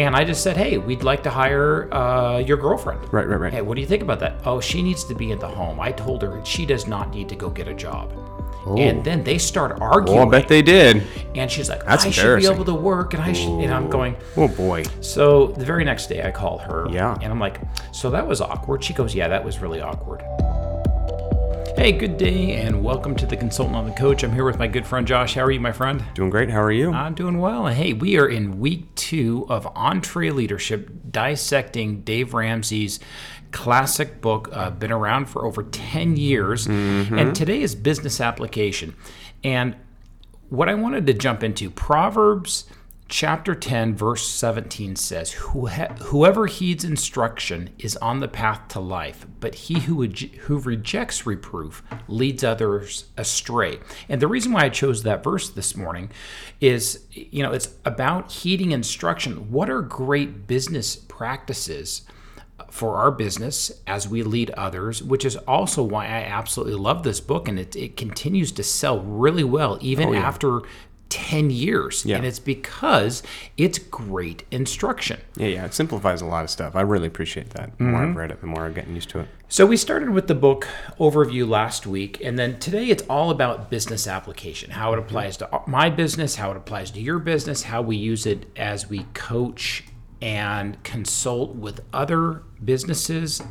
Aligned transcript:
And 0.00 0.16
I 0.16 0.24
just 0.24 0.42
said, 0.42 0.56
hey, 0.56 0.78
we'd 0.78 1.02
like 1.02 1.22
to 1.24 1.30
hire 1.30 1.92
uh, 1.92 2.38
your 2.38 2.56
girlfriend. 2.56 3.00
Right, 3.12 3.28
right, 3.28 3.36
right. 3.38 3.52
Hey, 3.52 3.60
what 3.60 3.74
do 3.74 3.82
you 3.82 3.86
think 3.86 4.02
about 4.02 4.18
that? 4.20 4.40
Oh, 4.46 4.58
she 4.58 4.82
needs 4.82 5.04
to 5.04 5.14
be 5.14 5.30
at 5.32 5.40
the 5.40 5.48
home. 5.48 5.78
I 5.78 5.92
told 5.92 6.22
her 6.22 6.42
she 6.44 6.64
does 6.64 6.86
not 6.86 7.12
need 7.12 7.28
to 7.28 7.36
go 7.36 7.50
get 7.50 7.68
a 7.68 7.74
job. 7.74 8.10
And 8.78 9.04
then 9.04 9.24
they 9.24 9.36
start 9.36 9.78
arguing. 9.80 10.18
Oh, 10.18 10.26
I 10.26 10.30
bet 10.30 10.48
they 10.48 10.62
did. 10.62 11.02
and 11.34 11.50
she's 11.50 11.68
like, 11.68 11.84
That's 11.84 12.06
I 12.06 12.10
should 12.10 12.40
be 12.40 12.46
able 12.46 12.64
to 12.66 12.74
work. 12.74 13.14
And 13.14 13.22
I 13.22 13.32
should, 13.32 13.58
and 13.60 13.72
I'm 13.72 13.88
going, 13.90 14.16
Oh 14.36 14.48
boy. 14.48 14.84
so 15.00 15.48
the 15.48 15.64
very 15.64 15.84
next 15.84 16.06
day 16.08 16.22
I 16.22 16.30
call 16.30 16.58
her. 16.58 16.86
Yeah. 16.90 17.16
And 17.20 17.32
I'm 17.32 17.40
like, 17.40 17.58
so 17.92 18.10
that 18.10 18.26
was 18.26 18.40
awkward. 18.40 18.82
She 18.84 18.92
goes, 18.92 19.14
yeah, 19.14 19.28
that 19.28 19.44
was 19.44 19.58
really 19.58 19.80
awkward. 19.80 20.22
Hey, 21.80 21.92
good 21.92 22.18
day, 22.18 22.56
and 22.56 22.84
welcome 22.84 23.16
to 23.16 23.24
the 23.24 23.38
Consultant 23.38 23.74
and 23.74 23.88
the 23.88 23.98
Coach. 23.98 24.22
I'm 24.22 24.34
here 24.34 24.44
with 24.44 24.58
my 24.58 24.66
good 24.66 24.86
friend 24.86 25.06
Josh. 25.06 25.32
How 25.32 25.40
are 25.44 25.50
you, 25.50 25.60
my 25.60 25.72
friend? 25.72 26.04
Doing 26.12 26.28
great. 26.28 26.50
How 26.50 26.60
are 26.60 26.70
you? 26.70 26.92
I'm 26.92 27.14
doing 27.14 27.38
well. 27.38 27.66
And 27.66 27.74
hey, 27.74 27.94
we 27.94 28.18
are 28.18 28.28
in 28.28 28.60
week 28.60 28.94
two 28.96 29.46
of 29.48 29.64
EntreLeadership, 29.72 31.10
dissecting 31.10 32.02
Dave 32.02 32.34
Ramsey's 32.34 33.00
classic 33.50 34.20
book, 34.20 34.50
uh, 34.52 34.68
been 34.68 34.92
around 34.92 35.30
for 35.30 35.46
over 35.46 35.62
10 35.62 36.18
years. 36.18 36.66
And 36.66 37.34
today 37.34 37.62
is 37.62 37.74
business 37.74 38.20
application. 38.20 38.94
And 39.42 39.74
what 40.50 40.68
I 40.68 40.74
wanted 40.74 41.06
to 41.06 41.14
jump 41.14 41.42
into 41.42 41.70
Proverbs 41.70 42.66
chapter 43.10 43.54
10, 43.54 43.94
verse 43.94 44.26
17 44.26 44.96
says, 44.96 45.32
Whoever 45.32 46.46
heeds 46.46 46.84
instruction 46.84 47.70
is 47.78 47.96
on 47.98 48.20
the 48.20 48.28
path 48.28 48.68
to 48.68 48.80
life, 48.80 49.26
but 49.40 49.54
he 49.54 49.80
who, 49.80 50.06
who 50.06 50.58
rejects 50.58 51.26
reproof 51.26 51.82
leads 52.08 52.42
others 52.42 53.06
astray. 53.18 53.80
And 54.08 54.22
the 54.22 54.28
reason 54.28 54.52
why 54.52 54.64
I 54.64 54.68
chose 54.70 55.02
that 55.02 55.24
verse 55.24 55.50
this 55.50 55.76
morning 55.76 56.10
is, 56.60 57.04
you 57.10 57.42
know, 57.42 57.52
it's 57.52 57.74
about 57.84 58.30
heeding 58.30 58.70
instruction. 58.70 59.50
What 59.50 59.68
are 59.68 59.82
great 59.82 60.46
business 60.46 60.96
practices? 60.96 62.02
for 62.70 62.96
our 62.96 63.10
business 63.10 63.72
as 63.86 64.06
we 64.06 64.22
lead 64.22 64.50
others, 64.50 65.02
which 65.02 65.24
is 65.24 65.34
also 65.38 65.82
why 65.82 66.04
I 66.04 66.22
absolutely 66.22 66.74
love 66.74 67.02
this 67.02 67.18
book. 67.18 67.48
And 67.48 67.58
it, 67.58 67.74
it 67.74 67.96
continues 67.96 68.52
to 68.52 68.62
sell 68.62 69.00
really 69.00 69.42
well, 69.42 69.76
even 69.80 70.10
oh, 70.10 70.14
after 70.14 70.60
10 71.10 71.50
years. 71.50 72.06
Yeah. 72.06 72.16
And 72.16 72.24
it's 72.24 72.38
because 72.38 73.22
it's 73.56 73.78
great 73.78 74.44
instruction. 74.50 75.20
yeah, 75.36 75.48
yeah. 75.48 75.64
It 75.66 75.74
simplifies 75.74 76.22
a 76.22 76.26
lot 76.26 76.44
of 76.44 76.50
stuff. 76.50 76.74
I 76.74 76.80
really 76.80 77.08
appreciate 77.08 77.50
that. 77.50 77.76
The 77.76 77.84
more 77.84 78.00
I've 78.00 78.08
mm-hmm. 78.08 78.18
read 78.18 78.30
it, 78.30 78.40
the 78.40 78.46
more 78.46 78.64
I'm 78.64 78.72
getting 78.72 78.94
used 78.94 79.10
to 79.10 79.20
it. 79.20 79.28
So 79.48 79.66
we 79.66 79.76
started 79.76 80.10
with 80.10 80.28
the 80.28 80.34
book 80.34 80.68
overview 80.98 81.46
last 81.48 81.84
week, 81.84 82.20
and 82.24 82.38
then 82.38 82.60
today 82.60 82.88
it's 82.88 83.02
all 83.10 83.30
about 83.30 83.68
business 83.68 84.06
application, 84.06 84.70
how 84.70 84.92
it 84.92 84.96
mm-hmm. 84.96 85.06
applies 85.06 85.36
to 85.38 85.62
my 85.66 85.90
business, 85.90 86.36
how 86.36 86.52
it 86.52 86.56
applies 86.56 86.92
to 86.92 87.00
your 87.00 87.18
business, 87.18 87.64
how 87.64 87.82
we 87.82 87.96
use 87.96 88.26
it 88.26 88.46
as 88.56 88.88
we 88.88 89.06
coach 89.12 89.84
and 90.22 90.82
consult 90.84 91.54
with 91.56 91.80
other 91.92 92.42
businesses. 92.64 93.42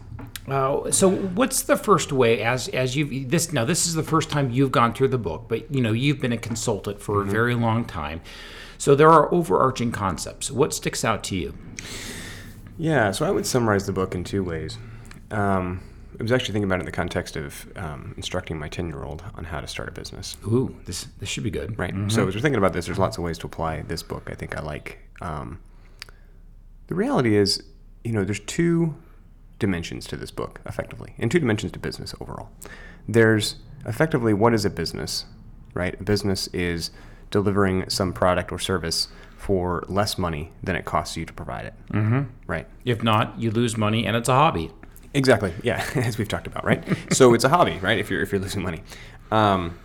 Uh, 0.48 0.89
so 0.92 1.09
what's 1.09 1.64
the 1.64 1.78
first 1.78 2.12
way 2.12 2.42
as 2.42 2.67
as 2.70 2.95
you 2.95 3.25
this 3.25 3.53
now 3.53 3.64
this 3.64 3.86
is 3.86 3.94
the 3.94 4.03
first 4.03 4.30
time 4.30 4.50
you've 4.50 4.72
gone 4.72 4.94
through 4.94 5.08
the 5.08 5.17
book, 5.17 5.45
but 5.47 5.73
you 5.73 5.81
know 5.81 5.92
you've 5.92 6.20
been 6.20 6.34
a 6.34 6.38
consultant 6.38 7.02
for 7.02 7.22
a 7.22 7.25
very 7.25 7.56
long 7.56 7.86
time. 7.86 8.22
So 8.78 8.95
there 8.95 9.09
are 9.09 9.31
overarching 9.34 9.92
concepts. 9.92 10.50
What 10.50 10.73
sticks 10.73 11.03
out 11.03 11.23
to 11.25 11.36
you? 11.36 11.53
Yeah, 12.78 13.12
so 13.12 13.25
I 13.25 13.31
would 13.31 13.45
summarize 13.45 13.86
the 13.86 13.92
book 13.92 14.16
in 14.16 14.23
two 14.23 14.42
ways. 14.42 14.78
Um, 15.31 15.81
I 16.17 16.23
was 16.23 16.31
actually 16.31 16.53
thinking 16.53 16.64
about 16.64 16.78
it 16.78 16.81
in 16.81 16.86
the 16.86 16.92
context 16.94 17.36
of 17.36 17.67
um, 17.75 18.14
instructing 18.16 18.58
my 18.58 18.70
10 18.70 18.88
year 18.88 19.03
old 19.03 19.23
on 19.36 19.44
how 19.44 19.59
to 19.59 19.67
start 19.67 19.90
a 19.90 19.92
business. 19.92 20.38
Ooh, 20.45 20.75
this 20.86 21.08
this 21.20 21.30
should 21.30 21.44
be 21.44 21.52
good. 21.52 21.78
Right. 21.78 21.94
So 22.09 22.28
as 22.28 22.36
we're 22.36 22.42
thinking 22.42 22.58
about 22.58 22.73
this, 22.73 22.86
there's 22.86 22.97
lots 22.97 23.17
of 23.17 23.23
ways 23.23 23.38
to 23.40 23.47
apply 23.47 23.81
this 23.81 24.02
book. 24.02 24.30
I 24.31 24.36
think 24.36 24.58
I 24.58 24.62
like. 24.62 25.00
Um, 25.22 25.59
the 26.90 26.95
reality 26.95 27.38
is, 27.38 27.62
you 28.04 28.12
know, 28.12 28.23
there's 28.23 28.40
two 28.40 28.95
dimensions 29.59 30.08
to 30.08 30.18
this 30.18 30.32
book, 30.32 30.59
effectively, 30.66 31.14
and 31.20 31.30
two 31.30 31.38
dimensions 31.38 31.72
to 31.73 31.80
business 31.80 32.16
overall. 32.20 32.50
There's 33.08 33.58
effectively 33.86 34.34
what 34.34 34.56
is 34.56 34.66
a 34.66 34.72
business, 34.72 35.25
right? 35.75 36.00
A 36.02 36.03
business 36.03 36.47
is 36.47 36.90
delivering 37.30 37.88
some 37.91 38.12
product 38.12 38.52
or 38.52 38.58
service 38.58 39.08
for 39.38 39.84
less 39.88 40.18
money 40.18 40.52
than 40.63 40.75
it 40.75 40.86
costs 40.86 41.16
you 41.16 41.25
to 41.25 41.34
provide 41.34 41.66
it. 41.66 41.74
Mm-hmm. 41.94 42.22
Right. 42.47 42.66
If 42.86 43.03
not, 43.03 43.40
you 43.40 43.52
lose 43.52 43.78
money 43.78 44.08
and 44.08 44.18
it's 44.18 44.28
a 44.28 44.34
hobby. 44.34 44.72
Exactly. 45.13 45.53
Yeah, 45.62 45.88
as 45.96 46.18
we've 46.18 46.28
talked 46.28 46.47
about, 46.47 46.66
right? 46.66 46.84
so 47.13 47.36
it's 47.36 47.44
a 47.44 47.50
hobby, 47.50 47.78
right? 47.84 48.00
If 48.00 48.09
you're 48.09 48.22
if 48.22 48.31
you're 48.31 48.42
losing 48.42 48.63
money, 48.63 48.81
um, 49.30 49.78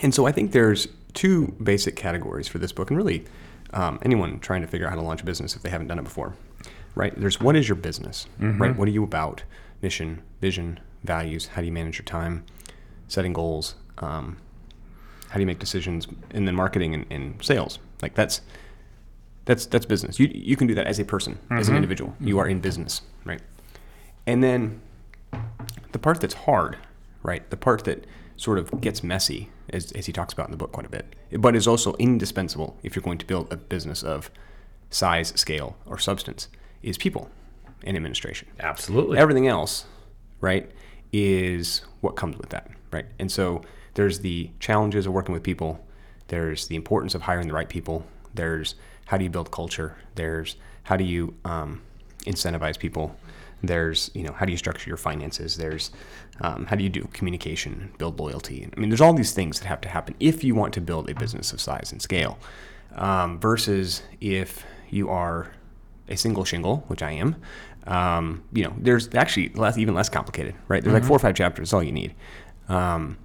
and 0.00 0.14
so 0.14 0.26
I 0.26 0.32
think 0.32 0.52
there's 0.52 0.88
two 1.14 1.54
basic 1.62 1.96
categories 1.96 2.48
for 2.48 2.58
this 2.58 2.72
book, 2.72 2.90
and 2.90 2.98
really 2.98 3.24
um, 3.76 3.98
anyone 4.02 4.40
trying 4.40 4.62
to 4.62 4.66
figure 4.66 4.86
out 4.86 4.90
how 4.90 4.96
to 4.96 5.02
launch 5.02 5.22
a 5.22 5.24
business 5.24 5.54
if 5.54 5.62
they 5.62 5.70
haven't 5.70 5.86
done 5.88 5.98
it 5.98 6.04
before, 6.04 6.34
right? 6.94 7.12
There's 7.20 7.40
what 7.40 7.54
is 7.56 7.68
your 7.68 7.76
business, 7.76 8.26
right? 8.60 8.74
What 8.76 8.88
are 8.88 8.90
you 8.90 9.04
about? 9.04 9.42
Mission, 9.82 10.22
vision, 10.40 10.80
values. 11.04 11.48
How 11.48 11.60
do 11.60 11.66
you 11.66 11.72
manage 11.72 11.98
your 11.98 12.04
time? 12.06 12.44
Setting 13.08 13.32
goals. 13.34 13.74
Um, 13.98 14.38
how 15.28 15.34
do 15.34 15.40
you 15.40 15.46
make 15.46 15.58
decisions? 15.58 16.08
And 16.30 16.46
then 16.48 16.54
marketing 16.54 16.94
and, 16.94 17.04
and 17.10 17.44
sales. 17.44 17.78
Like 18.02 18.14
that's 18.14 18.40
that's 19.44 19.66
that's 19.66 19.84
business. 19.86 20.18
You 20.18 20.28
you 20.32 20.56
can 20.56 20.66
do 20.66 20.74
that 20.74 20.86
as 20.86 20.98
a 20.98 21.04
person, 21.04 21.38
as 21.50 21.68
an 21.68 21.74
individual. 21.76 22.14
You 22.20 22.38
are 22.38 22.48
in 22.48 22.60
business, 22.60 23.02
right? 23.24 23.40
And 24.26 24.42
then 24.42 24.80
the 25.92 25.98
part 25.98 26.20
that's 26.20 26.34
hard, 26.34 26.78
right? 27.22 27.48
The 27.50 27.56
part 27.56 27.84
that 27.84 28.06
sort 28.36 28.58
of 28.58 28.80
gets 28.80 29.02
messy, 29.02 29.50
as, 29.70 29.92
as 29.92 30.06
he 30.06 30.12
talks 30.12 30.32
about 30.32 30.46
in 30.46 30.50
the 30.50 30.56
book 30.56 30.72
quite 30.72 30.86
a 30.86 30.90
bit, 30.90 31.14
but 31.32 31.56
is 31.56 31.66
also 31.66 31.94
indispensable 31.94 32.76
if 32.82 32.94
you're 32.94 33.02
going 33.02 33.18
to 33.18 33.26
build 33.26 33.52
a 33.52 33.56
business 33.56 34.02
of 34.02 34.30
size, 34.90 35.32
scale, 35.36 35.76
or 35.86 35.98
substance, 35.98 36.48
is 36.82 36.98
people 36.98 37.30
and 37.84 37.96
administration. 37.96 38.48
Absolutely. 38.60 39.18
Everything 39.18 39.48
else, 39.48 39.86
right, 40.40 40.70
is 41.12 41.82
what 42.00 42.16
comes 42.16 42.36
with 42.36 42.50
that, 42.50 42.70
right? 42.90 43.06
And 43.18 43.30
so 43.30 43.62
there's 43.94 44.20
the 44.20 44.50
challenges 44.60 45.06
of 45.06 45.12
working 45.12 45.32
with 45.32 45.42
people. 45.42 45.84
There's 46.28 46.66
the 46.68 46.76
importance 46.76 47.14
of 47.14 47.22
hiring 47.22 47.48
the 47.48 47.54
right 47.54 47.68
people. 47.68 48.04
There's 48.34 48.74
how 49.06 49.16
do 49.16 49.24
you 49.24 49.30
build 49.30 49.50
culture. 49.50 49.96
There's 50.14 50.56
how 50.82 50.96
do 50.96 51.04
you 51.04 51.34
um, 51.44 51.82
incentivize 52.26 52.78
people. 52.78 53.16
There's 53.62 54.10
you 54.14 54.22
know 54.22 54.32
how 54.32 54.46
do 54.46 54.52
you 54.52 54.58
structure 54.58 54.88
your 54.88 54.96
finances. 54.96 55.56
There's 55.56 55.90
um, 56.40 56.66
how 56.66 56.76
do 56.76 56.84
you 56.84 56.90
do 56.90 57.08
communication, 57.12 57.92
build 57.98 58.18
loyalty. 58.18 58.68
I 58.76 58.80
mean, 58.80 58.90
there's 58.90 59.00
all 59.00 59.14
these 59.14 59.32
things 59.32 59.60
that 59.60 59.66
have 59.66 59.80
to 59.82 59.88
happen 59.88 60.14
if 60.20 60.44
you 60.44 60.54
want 60.54 60.74
to 60.74 60.80
build 60.80 61.08
a 61.10 61.14
business 61.14 61.52
of 61.52 61.60
size 61.60 61.92
and 61.92 62.00
scale. 62.00 62.38
Um, 62.94 63.38
versus 63.38 64.02
if 64.20 64.64
you 64.88 65.10
are 65.10 65.52
a 66.08 66.16
single 66.16 66.44
shingle, 66.44 66.84
which 66.86 67.02
I 67.02 67.10
am, 67.10 67.36
um, 67.86 68.42
you 68.52 68.64
know, 68.64 68.74
there's 68.78 69.14
actually 69.14 69.50
less, 69.50 69.78
even 69.78 69.94
less 69.94 70.08
complicated, 70.08 70.54
right? 70.68 70.82
There's 70.82 70.94
like 70.94 71.04
four 71.04 71.16
or 71.16 71.20
five 71.20 71.34
chapters. 71.34 71.72
All 71.72 71.82
you 71.82 71.92
need. 71.92 72.14
Um, 72.68 73.18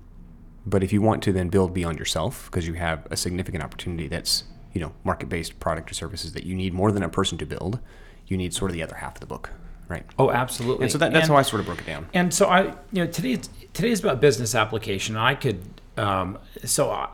but 0.65 0.83
if 0.83 0.93
you 0.93 1.01
want 1.01 1.23
to 1.23 1.33
then 1.33 1.49
build 1.49 1.73
beyond 1.73 1.97
yourself, 1.97 2.45
because 2.45 2.67
you 2.67 2.73
have 2.73 3.07
a 3.09 3.17
significant 3.17 3.63
opportunity 3.63 4.07
that's 4.07 4.43
you 4.73 4.79
know 4.79 4.93
market-based 5.03 5.59
product 5.59 5.91
or 5.91 5.93
services 5.93 6.33
that 6.33 6.43
you 6.43 6.55
need 6.55 6.73
more 6.73 6.91
than 6.91 7.03
a 7.03 7.09
person 7.09 7.37
to 7.39 7.45
build, 7.45 7.79
you 8.27 8.37
need 8.37 8.53
sort 8.53 8.69
of 8.69 8.73
the 8.75 8.83
other 8.83 8.95
half 8.95 9.15
of 9.15 9.19
the 9.19 9.25
book, 9.25 9.49
right? 9.91 10.05
Oh, 10.17 10.31
absolutely. 10.31 10.83
And 10.83 10.91
so 10.91 10.97
that, 10.97 11.11
that's 11.11 11.25
and, 11.25 11.33
how 11.33 11.37
I 11.37 11.41
sort 11.43 11.59
of 11.59 11.65
broke 11.65 11.81
it 11.81 11.85
down. 11.85 12.07
And 12.13 12.33
so 12.33 12.47
I, 12.47 12.73
you 12.91 13.03
know, 13.03 13.07
today 13.07 13.39
today 13.73 13.91
is 13.91 13.99
about 13.99 14.21
business 14.21 14.55
application. 14.55 15.17
I 15.17 15.35
could, 15.35 15.61
um, 15.97 16.39
so 16.63 16.89
I, 16.89 17.09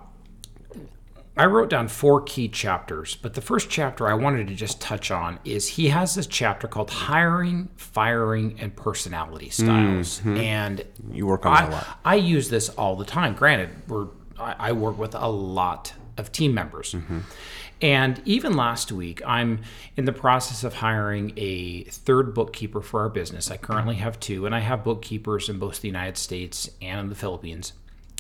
I 1.35 1.45
wrote 1.45 1.69
down 1.69 1.87
four 1.87 2.21
key 2.21 2.47
chapters, 2.47 3.15
but 3.15 3.35
the 3.35 3.41
first 3.41 3.69
chapter 3.69 4.07
I 4.07 4.15
wanted 4.15 4.47
to 4.47 4.55
just 4.55 4.81
touch 4.81 5.11
on 5.11 5.39
is 5.45 5.67
he 5.67 5.89
has 5.89 6.15
this 6.15 6.25
chapter 6.25 6.67
called 6.67 6.89
hiring, 6.89 7.69
firing, 7.75 8.59
and 8.59 8.75
personality 8.75 9.49
styles, 9.49 10.21
and 10.25 10.83
You 11.11 11.27
work 11.27 11.45
on 11.45 11.53
a 11.53 11.67
I, 11.67 11.69
lot. 11.69 11.87
I 12.03 12.15
use 12.15 12.49
this 12.49 12.69
all 12.69 12.95
the 12.95 13.05
time. 13.05 13.35
Granted, 13.35 13.69
we're 13.87 14.07
I, 14.39 14.55
I 14.59 14.71
work 14.71 14.97
with 14.97 15.13
a 15.15 15.27
lot 15.27 15.93
of 16.17 16.31
team 16.31 16.53
members. 16.53 16.95
And 17.81 18.21
even 18.25 18.53
last 18.55 18.91
week, 18.91 19.21
I'm 19.25 19.61
in 19.95 20.05
the 20.05 20.13
process 20.13 20.63
of 20.63 20.75
hiring 20.75 21.33
a 21.37 21.83
third 21.83 22.33
bookkeeper 22.33 22.81
for 22.81 23.01
our 23.01 23.09
business. 23.09 23.51
I 23.51 23.57
currently 23.57 23.95
have 23.95 24.19
two, 24.19 24.45
and 24.45 24.55
I 24.55 24.59
have 24.59 24.83
bookkeepers 24.83 25.47
in 25.49 25.59
both 25.59 25.81
the 25.81 25.87
United 25.87 26.17
States 26.17 26.69
and 26.81 26.99
in 26.99 27.09
the 27.09 27.15
Philippines. 27.15 27.73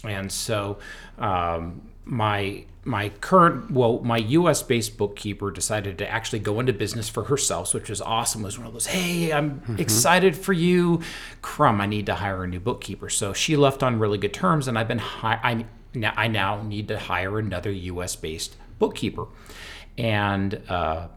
And 0.03 0.31
so, 0.31 0.77
um, 1.17 1.81
my 2.05 2.65
my 2.85 3.09
current 3.09 3.71
well, 3.71 3.99
my 3.99 4.17
U.S. 4.17 4.63
based 4.63 4.97
bookkeeper 4.97 5.51
decided 5.51 5.97
to 5.97 6.09
actually 6.09 6.39
go 6.39 6.59
into 6.59 6.71
business 6.71 7.09
for 7.09 7.25
herself, 7.25 7.73
which 7.73 7.89
was 7.89 7.99
awesome. 8.01 8.41
It 8.41 8.45
was 8.45 8.57
one 8.57 8.67
of 8.67 8.73
those, 8.73 8.85
hey, 8.85 9.33
I'm 9.33 9.75
excited 9.77 10.37
for 10.37 10.53
you. 10.53 11.01
Crumb, 11.41 11.81
I 11.81 11.85
need 11.85 12.05
to 12.05 12.15
hire 12.15 12.43
a 12.43 12.47
new 12.47 12.59
bookkeeper. 12.59 13.09
So 13.09 13.33
she 13.33 13.57
left 13.57 13.83
on 13.83 13.99
really 13.99 14.17
good 14.17 14.33
terms, 14.33 14.67
and 14.67 14.77
I've 14.77 14.87
been 14.87 14.99
hi- 14.99 15.39
I 15.43 15.65
now 15.95 16.13
I 16.15 16.27
now 16.27 16.61
need 16.61 16.87
to 16.89 16.99
hire 16.99 17.39
another 17.39 17.71
U.S. 17.71 18.15
based 18.15 18.55
bookkeeper, 18.79 19.25
and 19.97 20.61
uh, 20.69 21.07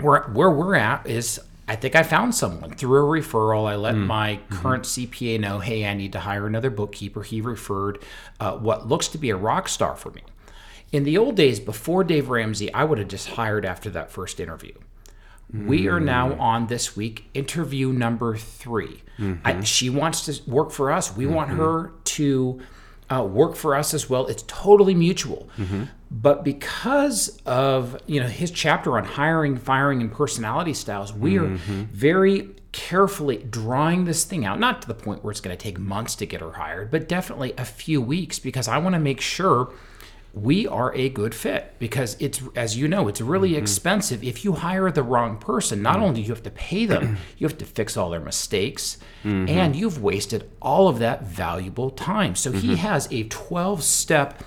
where 0.00 0.22
where 0.32 0.50
we're 0.50 0.74
at 0.74 1.06
is 1.06 1.40
I 1.66 1.76
think 1.76 1.96
I 1.96 2.02
found 2.02 2.34
someone 2.34 2.70
through 2.74 2.98
a 2.98 3.20
referral. 3.20 3.66
I 3.68 3.76
let 3.76 3.94
my 3.94 4.40
current 4.50 4.84
CPA 4.84 5.40
know, 5.40 5.60
hey, 5.60 5.86
I 5.86 5.94
need 5.94 6.12
to 6.12 6.20
hire 6.20 6.46
another 6.46 6.68
bookkeeper. 6.70 7.22
He 7.22 7.40
referred 7.40 8.02
uh, 8.38 8.56
what 8.58 8.86
looks 8.86 9.08
to 9.08 9.18
be 9.18 9.30
a 9.30 9.36
rock 9.36 9.68
star 9.68 9.96
for 9.96 10.10
me. 10.10 10.22
In 10.92 11.04
the 11.04 11.16
old 11.16 11.36
days, 11.36 11.60
before 11.60 12.04
Dave 12.04 12.28
Ramsey, 12.28 12.72
I 12.74 12.84
would 12.84 12.98
have 12.98 13.08
just 13.08 13.30
hired 13.30 13.64
after 13.64 13.88
that 13.90 14.10
first 14.10 14.40
interview. 14.40 14.72
We 15.52 15.88
are 15.88 16.00
now 16.00 16.34
on 16.34 16.66
this 16.66 16.96
week, 16.96 17.26
interview 17.32 17.92
number 17.92 18.36
3 18.36 19.02
I, 19.44 19.60
she 19.62 19.88
wants 19.90 20.24
to 20.26 20.50
work 20.50 20.70
for 20.72 20.90
us. 20.90 21.16
We 21.16 21.26
want 21.26 21.50
her 21.50 21.92
to 22.04 22.60
uh, 23.08 23.22
work 23.22 23.54
for 23.54 23.74
us 23.76 23.94
as 23.94 24.10
well. 24.10 24.26
It's 24.26 24.42
totally 24.48 24.94
mutual. 24.94 25.48
But 26.14 26.44
because 26.44 27.40
of 27.44 28.00
you 28.06 28.20
know 28.20 28.28
his 28.28 28.52
chapter 28.52 28.96
on 28.96 29.04
hiring, 29.04 29.56
firing, 29.56 30.00
and 30.00 30.12
personality 30.12 30.72
styles, 30.72 31.12
we 31.12 31.38
are 31.38 31.48
mm-hmm. 31.48 31.82
very 31.84 32.50
carefully 32.70 33.38
drawing 33.38 34.04
this 34.04 34.22
thing 34.22 34.44
out. 34.44 34.60
Not 34.60 34.80
to 34.82 34.88
the 34.88 34.94
point 34.94 35.24
where 35.24 35.32
it's 35.32 35.40
going 35.40 35.56
to 35.56 35.60
take 35.60 35.76
months 35.76 36.14
to 36.16 36.26
get 36.26 36.40
her 36.40 36.52
hired, 36.52 36.92
but 36.92 37.08
definitely 37.08 37.52
a 37.58 37.64
few 37.64 38.00
weeks 38.00 38.38
because 38.38 38.68
I 38.68 38.78
want 38.78 38.94
to 38.94 39.00
make 39.00 39.20
sure 39.20 39.72
we 40.32 40.68
are 40.68 40.94
a 40.94 41.08
good 41.08 41.34
fit 41.34 41.74
because 41.80 42.16
it's 42.20 42.40
as 42.54 42.76
you 42.76 42.86
know 42.86 43.08
it's 43.08 43.20
really 43.20 43.50
mm-hmm. 43.50 43.62
expensive. 43.62 44.22
If 44.22 44.44
you 44.44 44.52
hire 44.52 44.92
the 44.92 45.02
wrong 45.02 45.38
person 45.38 45.82
not 45.82 45.98
mm. 45.98 46.02
only 46.02 46.14
do 46.16 46.20
you 46.22 46.28
have 46.28 46.42
to 46.44 46.50
pay 46.50 46.86
them 46.86 47.18
you 47.38 47.46
have 47.46 47.58
to 47.58 47.64
fix 47.64 47.96
all 47.96 48.10
their 48.10 48.20
mistakes 48.20 48.98
mm-hmm. 49.24 49.48
and 49.48 49.74
you've 49.74 50.02
wasted 50.02 50.48
all 50.62 50.88
of 50.88 51.00
that 51.00 51.24
valuable 51.24 51.90
time. 51.90 52.36
So 52.36 52.52
he 52.52 52.76
has 52.76 53.08
a 53.10 53.24
12 53.24 53.82
step 53.82 54.42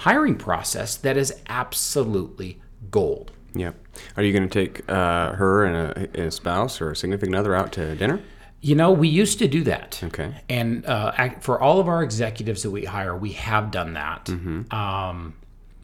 hiring 0.00 0.36
process 0.36 0.96
that 0.96 1.16
is 1.16 1.32
absolutely 1.48 2.58
gold 2.90 3.30
Yeah. 3.54 3.72
Are 4.16 4.22
you 4.22 4.32
going 4.32 4.48
to 4.48 4.66
take 4.66 4.88
uh, 4.90 5.32
her 5.34 5.64
and 5.66 5.76
a, 6.16 6.26
a 6.26 6.30
spouse 6.30 6.80
or 6.80 6.90
a 6.92 6.96
significant 6.96 7.36
other 7.36 7.54
out 7.54 7.72
to 7.72 7.94
dinner? 7.96 8.20
You 8.62 8.74
know, 8.76 8.92
we 8.92 9.08
used 9.08 9.38
to 9.40 9.48
do 9.48 9.62
that. 9.64 10.00
Okay. 10.04 10.34
And 10.48 10.84
uh, 10.86 11.12
I- 11.16 11.36
for 11.40 11.60
all 11.60 11.80
of 11.80 11.88
our 11.88 12.02
executives 12.02 12.62
that 12.62 12.70
we 12.70 12.84
hire, 12.84 13.16
we 13.16 13.32
have 13.32 13.70
done 13.70 13.94
that. 13.94 14.26
Mm-hmm. 14.26 14.72
Um, 14.74 15.34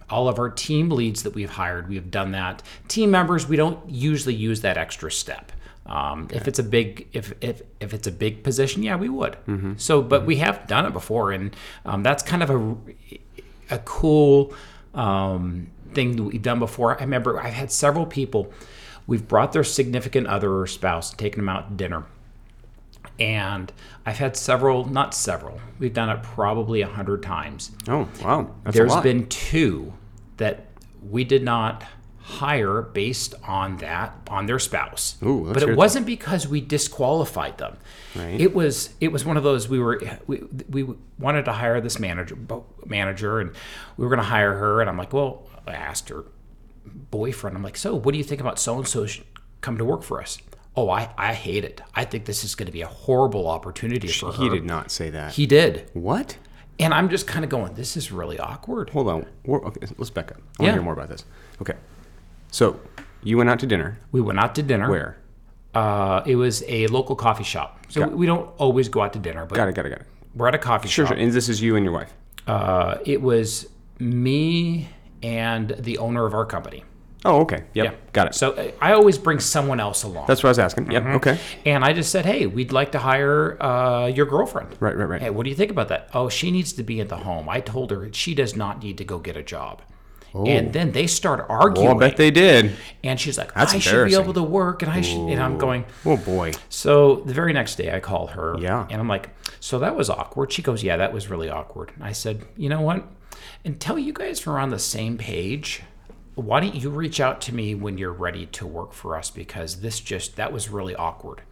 all 0.08 0.28
of 0.28 0.38
our 0.38 0.50
team 0.50 0.90
leads 0.90 1.22
that 1.24 1.34
we've 1.34 1.50
hired, 1.50 1.88
we 1.88 1.96
have 1.96 2.10
done 2.10 2.30
that. 2.32 2.62
Team 2.88 3.10
members, 3.10 3.48
we 3.48 3.56
don't 3.56 3.78
usually 3.90 4.34
use 4.34 4.60
that 4.60 4.76
extra 4.78 5.10
step. 5.10 5.52
Um, 5.86 6.28
If 6.32 6.46
it's 6.48 6.58
a 6.58 6.62
big, 6.64 7.08
if, 7.12 7.32
if 7.40 7.62
if 7.80 7.92
it's 7.94 8.06
a 8.08 8.12
big 8.12 8.42
position, 8.42 8.82
yeah, 8.82 8.96
we 8.96 9.08
would. 9.08 9.34
Mm-hmm. 9.46 9.72
So, 9.76 10.02
but 10.02 10.26
we 10.26 10.36
have 10.36 10.66
done 10.66 10.84
it 10.86 10.92
before, 10.92 11.32
and 11.32 11.54
um, 11.84 12.02
that's 12.02 12.22
kind 12.22 12.42
of 12.42 12.50
a 12.50 12.58
a 13.70 13.78
cool 13.80 14.54
um, 14.94 15.68
thing 15.92 16.16
that 16.16 16.22
we've 16.22 16.42
done 16.42 16.58
before. 16.58 16.96
I 16.96 17.02
remember 17.02 17.40
I've 17.40 17.54
had 17.54 17.70
several 17.72 18.06
people. 18.06 18.52
We've 19.06 19.26
brought 19.26 19.52
their 19.52 19.64
significant 19.64 20.26
other 20.26 20.52
or 20.58 20.66
spouse, 20.66 21.12
taken 21.12 21.40
them 21.40 21.48
out 21.48 21.68
to 21.68 21.74
dinner, 21.74 22.04
and 23.18 23.72
I've 24.04 24.18
had 24.18 24.36
several, 24.36 24.84
not 24.84 25.14
several. 25.14 25.60
We've 25.78 25.94
done 25.94 26.10
it 26.10 26.22
probably 26.22 26.80
a 26.80 26.88
hundred 26.88 27.22
times. 27.22 27.70
Oh, 27.88 28.08
wow. 28.22 28.50
That's 28.64 28.76
There's 28.76 28.96
been 28.96 29.26
two 29.28 29.92
that 30.36 30.66
we 31.08 31.24
did 31.24 31.42
not 31.42 31.84
hire 32.28 32.82
based 32.82 33.34
on 33.44 33.76
that 33.76 34.12
on 34.28 34.46
their 34.46 34.58
spouse. 34.58 35.14
Ooh, 35.22 35.48
but 35.54 35.62
it 35.62 35.76
wasn't 35.76 36.04
because 36.04 36.48
we 36.48 36.60
disqualified 36.60 37.56
them. 37.58 37.76
Right. 38.16 38.40
It 38.40 38.52
was 38.52 38.90
it 39.00 39.12
was 39.12 39.24
one 39.24 39.36
of 39.36 39.44
those 39.44 39.68
we 39.68 39.78
were 39.78 40.00
we, 40.26 40.42
we 40.68 40.84
wanted 41.20 41.44
to 41.44 41.52
hire 41.52 41.80
this 41.80 42.00
manager 42.00 42.36
manager 42.84 43.38
and 43.38 43.52
we 43.96 44.04
were 44.04 44.10
going 44.10 44.18
to 44.22 44.28
hire 44.28 44.54
her 44.54 44.80
and 44.80 44.90
I'm 44.90 44.98
like, 44.98 45.12
well, 45.12 45.48
I 45.68 45.74
asked 45.74 46.08
her 46.08 46.24
boyfriend. 46.84 47.56
I'm 47.56 47.62
like, 47.62 47.76
so 47.76 47.94
what 47.94 48.10
do 48.12 48.18
you 48.18 48.24
think 48.24 48.40
about 48.40 48.58
so 48.58 48.76
and 48.76 48.88
so 48.88 49.06
come 49.60 49.78
to 49.78 49.84
work 49.84 50.02
for 50.02 50.20
us? 50.20 50.38
Oh, 50.74 50.90
I 50.90 51.10
I 51.16 51.32
hate 51.32 51.64
it. 51.64 51.80
I 51.94 52.04
think 52.04 52.24
this 52.24 52.42
is 52.42 52.56
going 52.56 52.66
to 52.66 52.72
be 52.72 52.82
a 52.82 52.88
horrible 52.88 53.46
opportunity 53.46 54.08
for 54.08 54.32
her. 54.32 54.42
He 54.42 54.48
did 54.48 54.64
not 54.64 54.90
say 54.90 55.10
that. 55.10 55.32
He 55.34 55.46
did. 55.46 55.88
what? 55.94 56.38
And 56.78 56.92
I'm 56.92 57.08
just 57.08 57.26
kind 57.26 57.42
of 57.42 57.50
going, 57.50 57.72
this 57.72 57.96
is 57.96 58.12
really 58.12 58.38
awkward. 58.38 58.90
Hold 58.90 59.08
on. 59.08 59.24
We're, 59.46 59.64
okay, 59.64 59.86
let's 59.96 60.10
back 60.10 60.30
up. 60.32 60.36
I 60.36 60.40
want 60.40 60.56
to 60.58 60.64
Yeah. 60.64 60.72
hear 60.72 60.82
more 60.82 60.92
about 60.92 61.08
this. 61.08 61.24
Okay. 61.62 61.72
So 62.56 62.80
you 63.22 63.36
went 63.36 63.50
out 63.50 63.58
to 63.58 63.66
dinner. 63.66 63.98
We 64.12 64.22
went 64.22 64.38
out 64.38 64.54
to 64.54 64.62
dinner. 64.62 64.88
Where? 64.90 65.18
Uh, 65.74 66.22
it 66.24 66.36
was 66.36 66.64
a 66.66 66.86
local 66.86 67.14
coffee 67.14 67.44
shop. 67.44 67.84
So 67.90 68.00
Got 68.00 68.12
we 68.12 68.24
don't 68.24 68.48
always 68.56 68.88
go 68.88 69.02
out 69.02 69.12
to 69.12 69.18
dinner, 69.18 69.44
but 69.44 69.56
Got 69.56 69.68
it, 69.68 69.74
got 69.74 69.84
it, 69.84 69.90
got 69.90 70.00
it. 70.00 70.06
we're 70.34 70.48
at 70.48 70.54
a 70.54 70.58
coffee 70.58 70.88
Sure, 70.88 71.04
shop. 71.04 71.10
sure. 71.10 71.16
Sure. 71.18 71.22
And 71.26 71.34
this 71.34 71.50
is 71.50 71.60
you 71.60 71.76
and 71.76 71.84
your 71.84 71.92
wife. 71.92 72.14
Uh, 72.46 72.96
it 73.04 73.20
was 73.20 73.68
me 73.98 74.88
and 75.22 75.68
the 75.78 75.98
owner 75.98 76.24
of 76.24 76.32
our 76.32 76.46
company. 76.46 76.82
Oh, 77.26 77.40
okay. 77.40 77.64
Yep. 77.74 77.84
Yeah. 77.84 77.92
Got 78.14 78.28
it. 78.28 78.34
So 78.34 78.72
I 78.80 78.92
always 78.92 79.18
bring 79.18 79.38
someone 79.38 79.78
else 79.78 80.04
along. 80.04 80.24
That's 80.26 80.42
what 80.42 80.48
I 80.48 80.52
was 80.52 80.58
asking. 80.58 80.90
Yep. 80.90 81.04
Okay. 81.16 81.38
and 81.66 81.84
I 81.84 81.92
just 81.92 82.10
said, 82.10 82.24
hey, 82.24 82.46
we'd 82.46 82.72
like 82.72 82.92
to 82.92 82.98
hire 82.98 83.62
uh, 83.62 84.06
your 84.06 84.24
girlfriend. 84.24 84.76
Right, 84.80 84.96
right, 84.96 85.04
right. 85.04 85.20
Hey, 85.20 85.28
what 85.28 85.44
do 85.44 85.50
you 85.50 85.56
think 85.56 85.70
about 85.70 85.88
that? 85.88 86.08
Oh, 86.14 86.30
she 86.30 86.50
needs 86.50 86.72
to 86.72 86.82
be 86.82 87.02
at 87.02 87.10
the 87.10 87.18
home. 87.18 87.50
I 87.50 87.60
told 87.60 87.90
her 87.90 88.08
she 88.14 88.34
does 88.34 88.56
not 88.56 88.82
need 88.82 88.96
to 88.96 89.04
go 89.04 89.18
get 89.18 89.36
a 89.36 89.42
job. 89.42 89.82
And 90.44 90.68
oh. 90.68 90.70
then 90.72 90.92
they 90.92 91.06
start 91.06 91.46
arguing. 91.48 91.88
Oh, 91.88 91.96
I 91.96 91.98
bet 91.98 92.16
they 92.16 92.30
did. 92.30 92.72
and 93.04 93.18
she's 93.18 93.38
like, 93.38 93.54
That's 93.54 93.74
I 93.74 93.78
should 93.78 94.06
be 94.06 94.14
able 94.14 94.34
to 94.34 94.42
work. 94.42 94.82
And 94.82 94.90
I 94.90 95.00
should, 95.00 95.28
and 95.28 95.40
I'm 95.40 95.58
going, 95.58 95.84
Oh 96.04 96.16
boy. 96.16 96.52
So 96.68 97.16
the 97.16 97.32
very 97.34 97.52
next 97.52 97.76
day, 97.76 97.94
I 97.94 98.00
call 98.00 98.28
her. 98.28 98.56
Yeah. 98.58 98.86
And 98.90 99.00
I'm 99.00 99.08
like, 99.08 99.30
so 99.60 99.78
that 99.80 99.96
was 99.96 100.10
awkward. 100.10 100.52
She 100.52 100.62
goes, 100.62 100.82
yeah, 100.82 100.96
that 100.96 101.12
was 101.12 101.28
really 101.28 101.50
awkward. 101.50 101.92
And 101.94 102.04
I 102.04 102.12
said, 102.12 102.44
you 102.56 102.68
know 102.68 102.80
what? 102.80 103.04
Until 103.64 103.98
you 103.98 104.12
guys 104.12 104.46
are 104.46 104.58
on 104.58 104.70
the 104.70 104.78
same 104.78 105.18
page, 105.18 105.82
why 106.36 106.60
don't 106.60 106.74
you 106.74 106.90
reach 106.90 107.18
out 107.18 107.40
to 107.42 107.54
me 107.54 107.74
when 107.74 107.98
you're 107.98 108.12
ready 108.12 108.46
to 108.46 108.66
work 108.66 108.92
for 108.92 109.16
us? 109.16 109.30
Because 109.30 109.80
this 109.80 109.98
just, 110.00 110.36
that 110.36 110.52
was 110.52 110.68
really 110.68 110.94
awkward. 110.94 111.42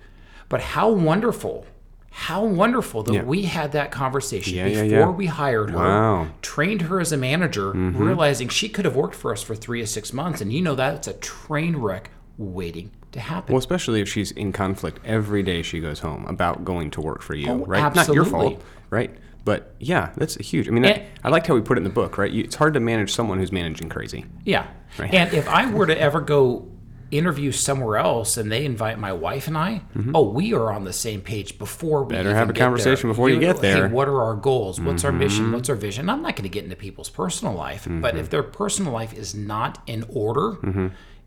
But 0.49 0.61
how 0.61 0.91
wonderful, 0.91 1.67
how 2.17 2.45
wonderful 2.45 3.03
that 3.03 3.13
Yeah. 3.13 3.23
we 3.25 3.43
had 3.43 3.73
that 3.73 3.91
conversation 3.91 4.55
Yeah, 4.57 4.69
before 4.69 4.87
yeah. 4.87 5.11
we 5.11 5.27
hired 5.27 5.71
her, 5.71 5.77
Wow. 5.77 6.29
trained 6.43 6.83
her 6.83 7.01
as 7.01 7.11
a 7.11 7.17
manager, 7.17 7.73
mm-hmm. 7.73 7.99
realizing 8.01 8.49
she 8.49 8.69
could 8.69 8.85
have 8.85 8.95
worked 8.95 9.17
for 9.17 9.33
us 9.33 9.43
for 9.43 9.57
three 9.57 9.81
to 9.81 9.87
six 9.87 10.13
months. 10.13 10.41
And 10.41 10.53
you 10.53 10.63
know, 10.63 10.77
that's 10.77 11.09
a 11.09 11.15
train 11.15 11.75
wreck 11.77 12.11
waiting 12.39 12.93
to 13.11 13.19
happen. 13.19 13.53
Well, 13.53 13.59
especially 13.59 14.01
if 14.01 14.09
she's 14.09 14.31
in 14.31 14.53
conflict 14.53 15.01
every 15.05 15.43
day 15.43 15.63
she 15.63 15.81
goes 15.81 15.99
home 16.01 16.25
about 16.27 16.65
going 16.65 16.93
to 16.93 17.01
work 17.01 17.21
for 17.21 17.35
you, 17.35 17.51
Oh, 17.51 17.67
right? 17.67 17.93
Not 17.93 18.07
your 18.15 18.25
fault, 18.25 18.63
right? 18.91 19.11
But 19.45 19.75
yeah, 19.81 20.13
that's 20.17 20.37
huge. 20.37 20.69
I 20.69 20.71
mean, 20.71 20.85
I, 20.87 20.91
And- 20.91 21.03
I 21.25 21.29
liked 21.31 21.49
how 21.49 21.55
we 21.57 21.63
put 21.63 21.79
it 21.79 21.81
in 21.81 21.85
the 21.85 21.91
book, 21.91 22.17
right? 22.17 22.31
You, 22.31 22.45
it's 22.45 22.55
hard 22.55 22.75
to 22.75 22.81
manage 22.81 23.13
someone 23.13 23.39
who's 23.41 23.51
managing 23.53 23.89
crazy. 23.89 24.25
Yeah. 24.45 24.69
And 25.01 25.35
if 25.35 25.49
I 25.49 25.69
were 25.69 25.87
to 25.87 26.01
ever 26.01 26.21
go 26.21 26.69
interview 27.17 27.53
somewhere 27.53 27.97
else 27.97 28.37
and 28.37 28.51
they 28.51 28.65
invite 28.65 28.99
my 28.99 29.13
wife 29.13 29.47
and 29.49 29.57
I, 29.57 29.83
oh, 30.15 30.29
we 30.31 30.53
are 30.55 30.71
on 30.73 30.85
the 30.85 30.93
same 30.93 31.21
page 31.21 31.59
before 31.59 32.05
we 32.05 32.15
Mm-hmm. 32.15 32.25
Better 32.25 32.35
have 32.35 32.49
a 32.51 32.53
get 32.53 32.59
there. 32.59 32.67
conversation 32.67 33.09
before 33.11 33.31
you 33.31 33.41
get 33.41 33.61
there. 33.61 33.77
Mm-hmm. 33.77 33.87
Hey, 33.89 33.93
what 33.93 34.09
are 34.09 34.23
our 34.23 34.35
goals? 34.35 34.81
What's 34.81 35.05
our 35.05 35.13
mission? 35.13 35.53
What's 35.53 35.69
our 35.69 35.77
vision? 35.77 36.09
I'm 36.11 36.23
not 36.23 36.37
going 36.37 36.43
to 36.45 36.49
get 36.49 36.65
into 36.65 36.77
people's 36.77 37.11
personal 37.11 37.55
life, 37.55 37.87
but 37.89 38.17
if 38.17 38.31
their 38.31 38.43
personal 38.43 38.93
life 38.93 39.13
is 39.15 39.35
not 39.35 39.83
in 39.87 40.05
order, 40.09 40.53
Mm-hmm. 40.63 40.87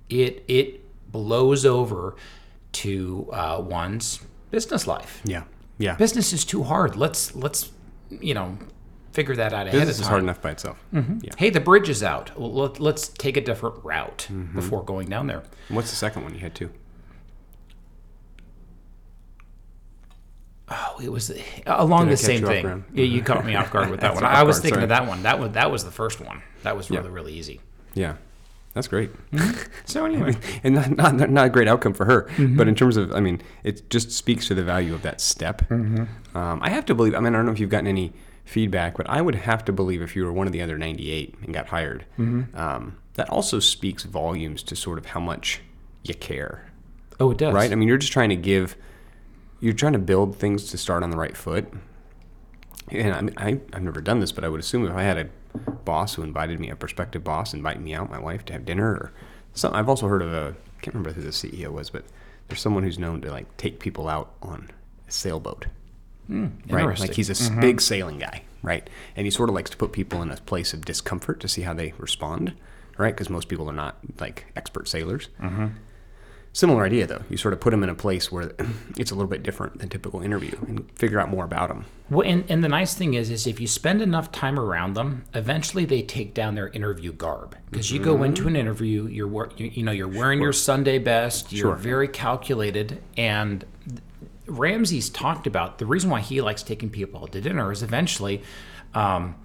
it 0.10 0.44
it 0.48 0.84
blows 1.12 1.65
over 1.65 2.15
to 2.74 3.29
uh, 3.32 3.60
one's 3.62 4.20
business 4.51 4.88
life. 4.88 5.22
Yeah, 5.25 5.44
yeah. 5.77 5.96
Business 5.96 6.34
is 6.34 6.44
too 6.46 6.63
hard. 6.63 6.96
Let's 6.96 7.36
let's 7.36 7.72
you 8.10 8.34
know 8.34 8.58
figure 9.18 9.36
that 9.36 9.52
out 9.52 9.66
ahead 9.66 9.72
Business 9.80 9.98
of 9.98 10.02
is 10.04 10.08
hard 10.08 10.22
enough 10.22 10.40
by 10.42 10.52
itself. 10.52 10.78
Yeah. 10.94 11.32
Hey, 11.38 11.50
the 11.50 11.60
bridge 11.60 11.90
is 11.90 12.04
out. 12.04 12.32
Let, 12.40 12.80
let's 12.80 13.08
take 13.08 13.36
a 13.36 13.42
different 13.42 13.84
route 13.84 14.28
Mm-hmm. 14.30 14.54
before 14.56 14.84
going 14.84 15.10
down 15.10 15.26
there. 15.26 15.42
What's 15.70 15.90
the 15.90 15.96
second 15.96 16.22
one 16.24 16.34
you 16.36 16.40
had 16.40 16.54
too? 16.54 16.70
Oh, 20.70 21.00
it 21.02 21.10
was 21.12 21.32
along 21.66 22.10
the 22.10 22.18
same 22.18 22.42
you 22.42 22.48
thing. 22.48 22.86
Yeah, 22.94 23.06
you 23.06 23.22
caught 23.24 23.46
me 23.46 23.56
off 23.56 23.72
guard 23.72 23.90
with 23.90 24.00
that 24.06 24.14
one. 24.14 24.24
I 24.24 24.44
was 24.44 24.58
guard, 24.58 24.64
thinking 24.64 24.76
sorry. 24.76 24.84
of 24.84 24.90
that 24.90 25.08
one. 25.08 25.24
That 25.24 25.40
was 25.40 25.52
that 25.52 25.72
was 25.72 25.84
the 25.86 25.92
first 25.92 26.20
one. 26.20 26.44
That 26.64 26.76
was 26.76 26.92
really 26.92 27.10
really 27.10 27.34
easy. 27.34 27.62
Yeah, 27.94 28.16
that's 28.74 28.88
great. 28.88 29.12
So 29.86 30.04
anyway, 30.06 30.36
and 30.66 30.76
not, 30.76 31.16
not 31.18 31.30
not 31.30 31.46
a 31.46 31.50
great 31.50 31.70
outcome 31.70 31.94
for 31.94 32.04
her. 32.06 32.24
Mm-hmm. 32.36 32.58
But 32.58 32.68
in 32.68 32.76
terms 32.76 32.98
of, 32.98 33.14
I 33.14 33.22
mean, 33.22 33.42
it 33.64 33.90
just 33.90 34.12
speaks 34.12 34.48
to 34.48 34.54
the 34.54 34.64
value 34.64 34.94
of 34.94 35.02
that 35.04 35.22
step. 35.22 35.62
Mm-hmm. 35.70 36.38
Um, 36.38 36.60
I 36.62 36.70
have 36.70 36.86
to 36.88 36.94
believe. 36.96 37.16
I 37.16 37.20
mean, 37.22 37.34
I 37.34 37.38
don't 37.38 37.46
know 37.46 37.54
if 37.54 37.60
you've 37.62 37.70
gotten 37.70 37.88
any 37.88 38.12
feedback, 38.48 38.98
but 38.98 39.10
I 39.10 39.22
would 39.22 39.36
have 39.36 39.63
to 39.66 39.74
believe 39.74 40.01
if 40.01 40.16
you 40.16 40.24
were 40.25 40.32
one 40.34 40.48
of 40.48 40.54
the 40.54 40.62
other 40.62 40.77
98 40.77 41.36
and 41.44 41.54
got 41.54 41.68
hired, 41.68 42.06
Mm-hmm. 42.18 42.58
um, 42.58 42.98
that 43.16 43.30
also 43.30 43.60
speaks 43.60 44.04
volumes 44.04 44.62
to 44.63 44.75
sort 44.75 44.98
of 45.00 45.08
how 45.08 45.20
much 45.20 45.62
you 46.04 46.13
care, 46.13 46.70
oh, 47.20 47.32
it 47.32 47.38
does. 47.39 47.54
right? 47.54 47.72
I 47.72 47.75
mean, 47.75 47.88
you're 47.88 47.98
just 47.98 48.13
trying 48.13 48.30
to 48.30 48.36
give, 48.36 48.75
you're 49.60 49.74
trying 49.74 49.94
to 49.94 50.00
build 50.00 50.38
things 50.38 50.70
to 50.72 50.77
start 50.77 51.01
on 51.04 51.10
the 51.10 51.18
right 51.18 51.36
foot. 51.36 51.68
And 52.89 53.13
I 53.13 53.22
mean, 53.22 53.34
I, 53.38 53.60
I've 53.74 53.82
never 53.84 54.01
done 54.01 54.20
this, 54.20 54.32
but 54.32 54.44
I 54.44 54.50
would 54.50 54.60
assume 54.60 54.86
if 54.86 54.94
I 54.94 55.01
had 55.04 55.18
a 55.18 55.60
boss 55.84 56.13
who 56.16 56.22
invited 56.24 56.60
me, 56.60 56.70
a 56.70 56.75
prospective 56.75 57.24
boss, 57.24 57.54
inviting 57.54 57.84
me 57.84 57.94
out, 57.96 58.10
my 58.10 58.20
wife, 58.20 58.46
to 58.46 58.54
have 58.54 58.63
dinner 58.66 58.92
or 58.92 59.12
something. 59.54 59.77
I've 59.77 59.89
also 59.89 60.08
heard 60.08 60.22
of 60.22 60.32
a, 60.32 60.56
I 60.77 60.82
can't 60.82 60.94
remember 60.94 61.12
who 61.13 61.22
the 61.24 61.32
CEO 61.32 61.70
was, 61.70 61.89
but 61.89 62.06
there's 62.48 62.62
someone 62.62 62.84
who's 62.84 63.00
known 63.00 63.20
to 63.22 63.32
like 63.32 63.58
take 63.58 63.80
people 63.80 64.08
out 64.08 64.32
on 64.42 64.70
a 65.08 65.12
sailboat. 65.12 65.66
Hmm, 66.27 66.48
right? 66.69 67.00
Like 67.00 67.13
he's 67.13 67.29
a 67.29 67.31
s- 67.31 67.50
mm-hmm. 67.50 67.62
big 67.62 67.81
sailing 67.81 68.19
guy, 68.19 68.43
right? 68.62 68.88
And 69.15 69.25
he 69.25 69.31
sort 69.31 69.50
of 69.50 69.55
likes 69.55 69.69
to 69.72 69.77
put 69.77 69.91
people 69.91 70.22
in 70.22 70.29
a 70.31 70.38
place 70.38 70.74
of 70.74 70.86
discomfort 70.86 71.39
to 71.39 71.48
see 71.48 71.62
how 71.62 71.74
they 71.74 71.93
respond, 71.98 72.53
right? 72.98 73.13
Because 73.13 73.29
most 73.29 73.48
people 73.48 73.69
are 73.69 73.74
not 73.74 73.98
like 74.19 74.46
expert 74.55 74.88
sailors. 74.88 75.29
Mm-hmm. 75.41 75.67
Similar 76.53 76.86
idea 76.86 77.05
though. 77.05 77.22
You 77.29 77.38
sort 77.38 77.53
of 77.53 77.60
put 77.60 77.69
them 77.69 77.84
in 77.84 77.89
a 77.89 77.93
place 77.93 78.31
where 78.31 78.51
it's 78.98 79.12
a 79.12 79.15
little 79.15 79.29
bit 79.29 79.43
different 79.43 79.77
than 79.77 79.89
typical 79.89 80.22
interview 80.22 80.57
and 80.67 80.89
figure 80.98 81.19
out 81.19 81.29
more 81.29 81.46
about 81.46 81.69
them. 81.69 81.86
Well, 82.10 82.27
and, 82.27 82.50
and 82.50 82.63
the 82.63 82.69
nice 82.69 82.96
thing 82.96 83.13
is, 83.13 83.29
is 83.29 83.46
if 83.46 83.60
you 83.60 83.67
spend 83.67 84.01
enough 84.01 84.31
time 84.31 84.60
around 84.60 84.96
them, 84.96 85.25
eventually 85.36 85.86
they 85.86 86.01
take 86.01 86.34
down 86.34 86.55
their 86.55 86.69
interview 86.69 87.13
garb. 87.13 87.55
Because 87.69 87.91
you 87.91 88.00
go 88.00 88.15
mm-hmm. 88.15 88.24
into 88.24 88.48
an 88.48 88.55
interview, 88.55 89.05
you're 89.05 89.51
you, 89.57 89.67
you 89.67 89.84
know 89.84 89.91
you're 89.91 90.07
wearing 90.07 90.41
your 90.41 90.53
Sunday 90.53 90.98
best, 90.98 91.51
you're 91.51 91.74
Sure. 91.74 91.75
very 91.75 92.07
calculated, 92.07 93.03
and 93.17 93.63
Ramsey's 94.48 95.10
talked 95.10 95.48
about 95.48 95.77
the 95.77 95.86
reason 95.86 96.10
why 96.10 96.22
he 96.22 96.42
likes 96.42 96.63
taking 96.63 96.89
people 96.89 97.22
out 97.22 97.32
to 97.34 97.42
dinner 97.42 97.72
is 97.72 97.84
eventually. 97.84 98.42
Um, 98.94 99.36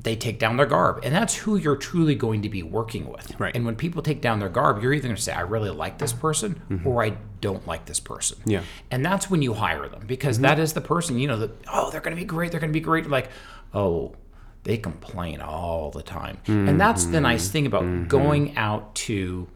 they 0.00 0.14
take 0.14 0.38
down 0.38 0.56
their 0.56 0.66
garb, 0.66 1.00
and 1.02 1.12
that's 1.12 1.34
who 1.34 1.56
you're 1.56 1.76
truly 1.76 2.14
going 2.14 2.42
to 2.42 2.48
be 2.48 2.62
working 2.62 3.10
with. 3.10 3.38
Right. 3.40 3.54
And 3.54 3.66
when 3.66 3.74
people 3.74 4.00
take 4.00 4.20
down 4.20 4.38
their 4.38 4.48
garb, 4.48 4.80
you're 4.80 4.92
either 4.92 5.08
going 5.08 5.16
to 5.16 5.20
say, 5.20 5.32
"I 5.32 5.40
really 5.40 5.70
like 5.70 5.98
this 5.98 6.12
person," 6.12 6.62
or 6.84 7.02
"I 7.02 7.16
don't 7.40 7.66
like 7.66 7.86
this 7.86 7.98
person." 7.98 8.38
Yeah. 8.44 8.62
And 8.92 9.04
that's 9.04 9.28
when 9.28 9.42
you 9.42 9.54
hire 9.54 9.88
them 9.88 10.04
because 10.06 10.38
that 10.40 10.60
is 10.60 10.72
the 10.72 10.80
person, 10.80 11.18
you 11.18 11.26
know, 11.26 11.38
that, 11.38 11.50
oh, 11.72 11.90
they're 11.90 12.00
going 12.00 12.14
to 12.14 12.20
be 12.20 12.26
great. 12.26 12.52
They're 12.52 12.60
going 12.60 12.72
to 12.72 12.78
be 12.78 12.80
great. 12.80 13.10
Like, 13.10 13.30
oh, 13.74 14.14
they 14.62 14.76
complain 14.76 15.40
all 15.40 15.90
the 15.90 16.02
time. 16.02 16.38
And 16.46 16.80
that's 16.80 17.06
the 17.06 17.20
nice 17.20 17.48
thing 17.48 17.66
about 17.66 18.06
going 18.06 18.56
out 18.56 18.94
to 18.96 19.48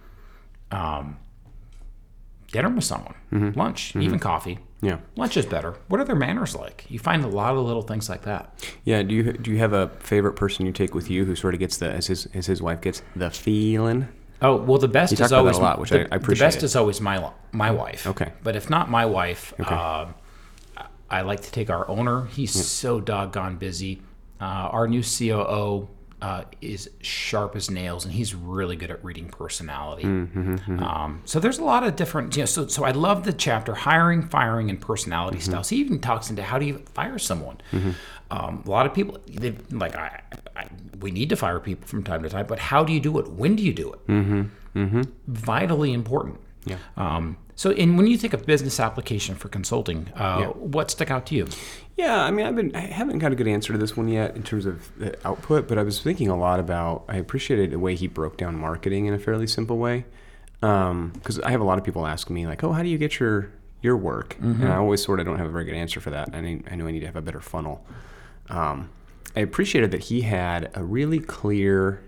um, 0.73 1.19
dinner 2.53 2.69
with 2.69 2.85
someone, 2.85 3.15
lunch, 3.57 3.97
even 3.97 4.19
coffee. 4.19 4.59
Yeah. 4.81 4.99
Lunch 5.17 5.37
is 5.37 5.47
better. 5.47 5.77
What 5.89 6.01
are 6.01 6.05
their 6.05 6.17
manners 6.17 6.55
like? 6.57 6.85
You 6.89 6.99
find 6.99 7.25
a 7.25 7.29
lot 7.29 7.55
of 7.57 7.65
little 7.65 7.83
things 7.83 8.09
like 8.09 8.23
that. 8.23 8.53
Yeah. 8.85 9.03
Do 9.03 9.15
you 9.15 9.33
do 9.33 9.51
you 9.53 9.59
have 9.59 9.73
a 9.73 9.89
favorite 10.01 10.35
person 10.35 10.67
you 10.67 10.73
take 10.73 10.95
with 10.95 11.09
you 11.11 11.25
who 11.25 11.35
sort 11.37 11.55
of 11.55 11.61
gets 11.61 11.77
the 11.77 11.91
as 11.91 12.07
his 12.09 12.27
as 12.35 12.47
his 12.47 12.61
wife 12.61 12.81
gets 12.81 13.03
the 13.17 13.31
feeling? 13.31 14.09
Oh 14.41 14.57
well, 14.57 14.79
the 14.79 14.89
best 14.89 15.13
is 15.21 15.33
always 15.33 15.57
a 15.57 15.61
lot, 15.61 15.79
which 15.79 15.91
the, 15.91 16.13
I- 16.13 16.17
I 16.17 16.19
the 16.19 16.35
best 16.35 16.59
it. 16.59 16.65
is 16.65 16.75
always 16.77 17.01
my 17.01 17.31
my 17.53 17.71
wife. 17.71 18.07
Okay. 18.09 18.33
but 18.43 18.57
if 18.57 18.69
not 18.69 18.91
my 18.91 19.07
wife, 19.07 19.55
um, 19.71 20.15
I 21.09 21.21
like 21.21 21.43
to 21.43 21.51
take 21.53 21.71
our 21.71 21.89
owner. 21.89 22.25
He's 22.27 22.51
so 22.53 22.99
doggone 23.01 23.57
busy. 23.59 24.03
Uh, 24.41 24.45
our 24.77 24.89
new 24.89 25.03
COO 25.05 25.89
uh, 26.23 26.45
is 26.61 26.89
sharp 27.03 27.57
as 27.57 27.69
nails, 27.69 28.05
and 28.07 28.15
he's 28.15 28.33
really 28.35 28.77
good 28.77 28.91
at 28.91 29.05
reading 29.05 29.29
personality. 29.29 30.05
Mm-hmm, 30.05 30.79
Um, 30.81 31.21
so 31.25 31.41
there's 31.41 31.59
a 31.59 31.65
lot 31.65 31.83
of 31.83 31.97
different. 31.97 32.37
You 32.37 32.43
know, 32.43 32.47
so 32.47 32.67
so 32.69 32.85
I 32.85 32.93
love 32.93 33.25
the 33.25 33.33
chapter 33.33 33.75
hiring, 33.75 34.23
firing, 34.23 34.71
and 34.71 34.81
personality 34.81 35.39
Mm-hmm. 35.39 35.51
styles. 35.51 35.69
He 35.69 35.77
even 35.79 35.99
talks 36.01 36.31
into 36.31 36.43
how 36.43 36.59
do 36.59 36.65
you 36.67 36.79
fire 36.95 37.19
someone. 37.19 37.59
Um, 38.31 38.63
a 38.67 38.71
lot 38.71 38.87
of 38.87 38.95
people, 38.95 39.19
they 39.27 39.55
like 39.73 39.95
I, 39.97 40.23
I, 40.57 40.69
we 41.01 41.11
need 41.11 41.29
to 41.31 41.37
fire 41.37 41.61
people 41.61 41.87
from 41.87 42.03
time 42.03 42.23
to 42.23 42.29
time, 42.31 42.47
but 42.47 42.59
how 42.59 42.83
do 42.85 42.93
you 42.93 43.01
do 43.01 43.19
it? 43.19 43.27
When 43.33 43.57
do 43.57 43.63
you 43.63 43.75
do 43.75 43.93
it? 43.93 44.01
vitally 45.27 45.93
important. 45.93 46.39
Yeah. 46.65 46.77
Um, 46.97 47.37
so, 47.55 47.71
and 47.73 47.97
when 47.97 48.07
you 48.07 48.17
think 48.17 48.33
of 48.33 48.47
business 48.47 48.81
application 48.81 49.35
for 49.35 49.49
consulting, 49.49 50.09
uh, 50.15 50.47
what 50.47 50.91
stuck 50.91 51.11
out 51.11 51.27
to 51.27 51.35
you? 51.35 51.49
Yeah, 51.97 52.23
I 52.23 52.31
mean, 52.31 52.47
I've 52.47 52.57
been 52.57 52.75
I 52.75 52.81
haven't 52.81 53.19
got 53.19 53.33
a 53.33 53.35
good 53.35 53.47
answer 53.49 53.73
to 53.73 53.79
this 53.79 53.97
one 53.97 54.09
yet 54.09 54.35
in 54.35 54.43
terms 54.43 54.65
of 54.67 54.91
the 54.99 55.17
output, 55.27 55.69
but 55.69 55.79
I 55.79 55.83
was 55.83 56.01
thinking 56.01 56.29
a 56.29 56.37
lot 56.37 56.59
about. 56.61 57.05
I 57.09 57.17
appreciated 57.17 57.71
the 57.71 57.79
way 57.79 57.95
he 57.95 58.07
broke 58.07 58.37
down 58.37 58.57
marketing 58.59 59.07
in 59.07 59.15
a 59.15 59.19
fairly 59.19 59.47
simple 59.47 59.79
way, 59.79 60.05
because 60.61 61.39
I 61.41 61.51
have 61.51 61.61
a 61.61 61.65
lot 61.65 61.79
of 61.79 61.85
people 61.85 62.07
ask 62.07 62.31
me 62.31 62.47
like, 62.47 62.65
"Oh, 62.65 62.73
how 62.73 62.83
do 62.83 62.89
you 62.89 62.99
get 62.99 63.21
your 63.21 63.51
your 63.83 63.97
work?" 63.97 64.37
And 64.41 64.69
I 64.69 64.77
always 64.77 65.03
sort 65.03 65.21
of 65.21 65.27
don't 65.27 65.39
have 65.39 65.47
a 65.47 65.51
very 65.51 65.65
good 65.65 65.75
answer 65.75 66.01
for 66.01 66.11
that. 66.11 66.31
I 66.33 66.41
need, 66.41 66.65
I 66.71 66.77
know 66.77 66.87
I 66.87 66.91
need 66.93 67.01
to 67.01 67.07
have 67.07 67.17
a 67.17 67.23
better 67.23 67.41
funnel. 67.41 67.85
Um, 68.49 68.89
I 69.37 69.41
appreciated 69.41 69.91
that 69.91 70.05
he 70.05 70.23
had 70.23 70.71
a 70.75 70.83
really 70.83 71.19
clear 71.21 72.03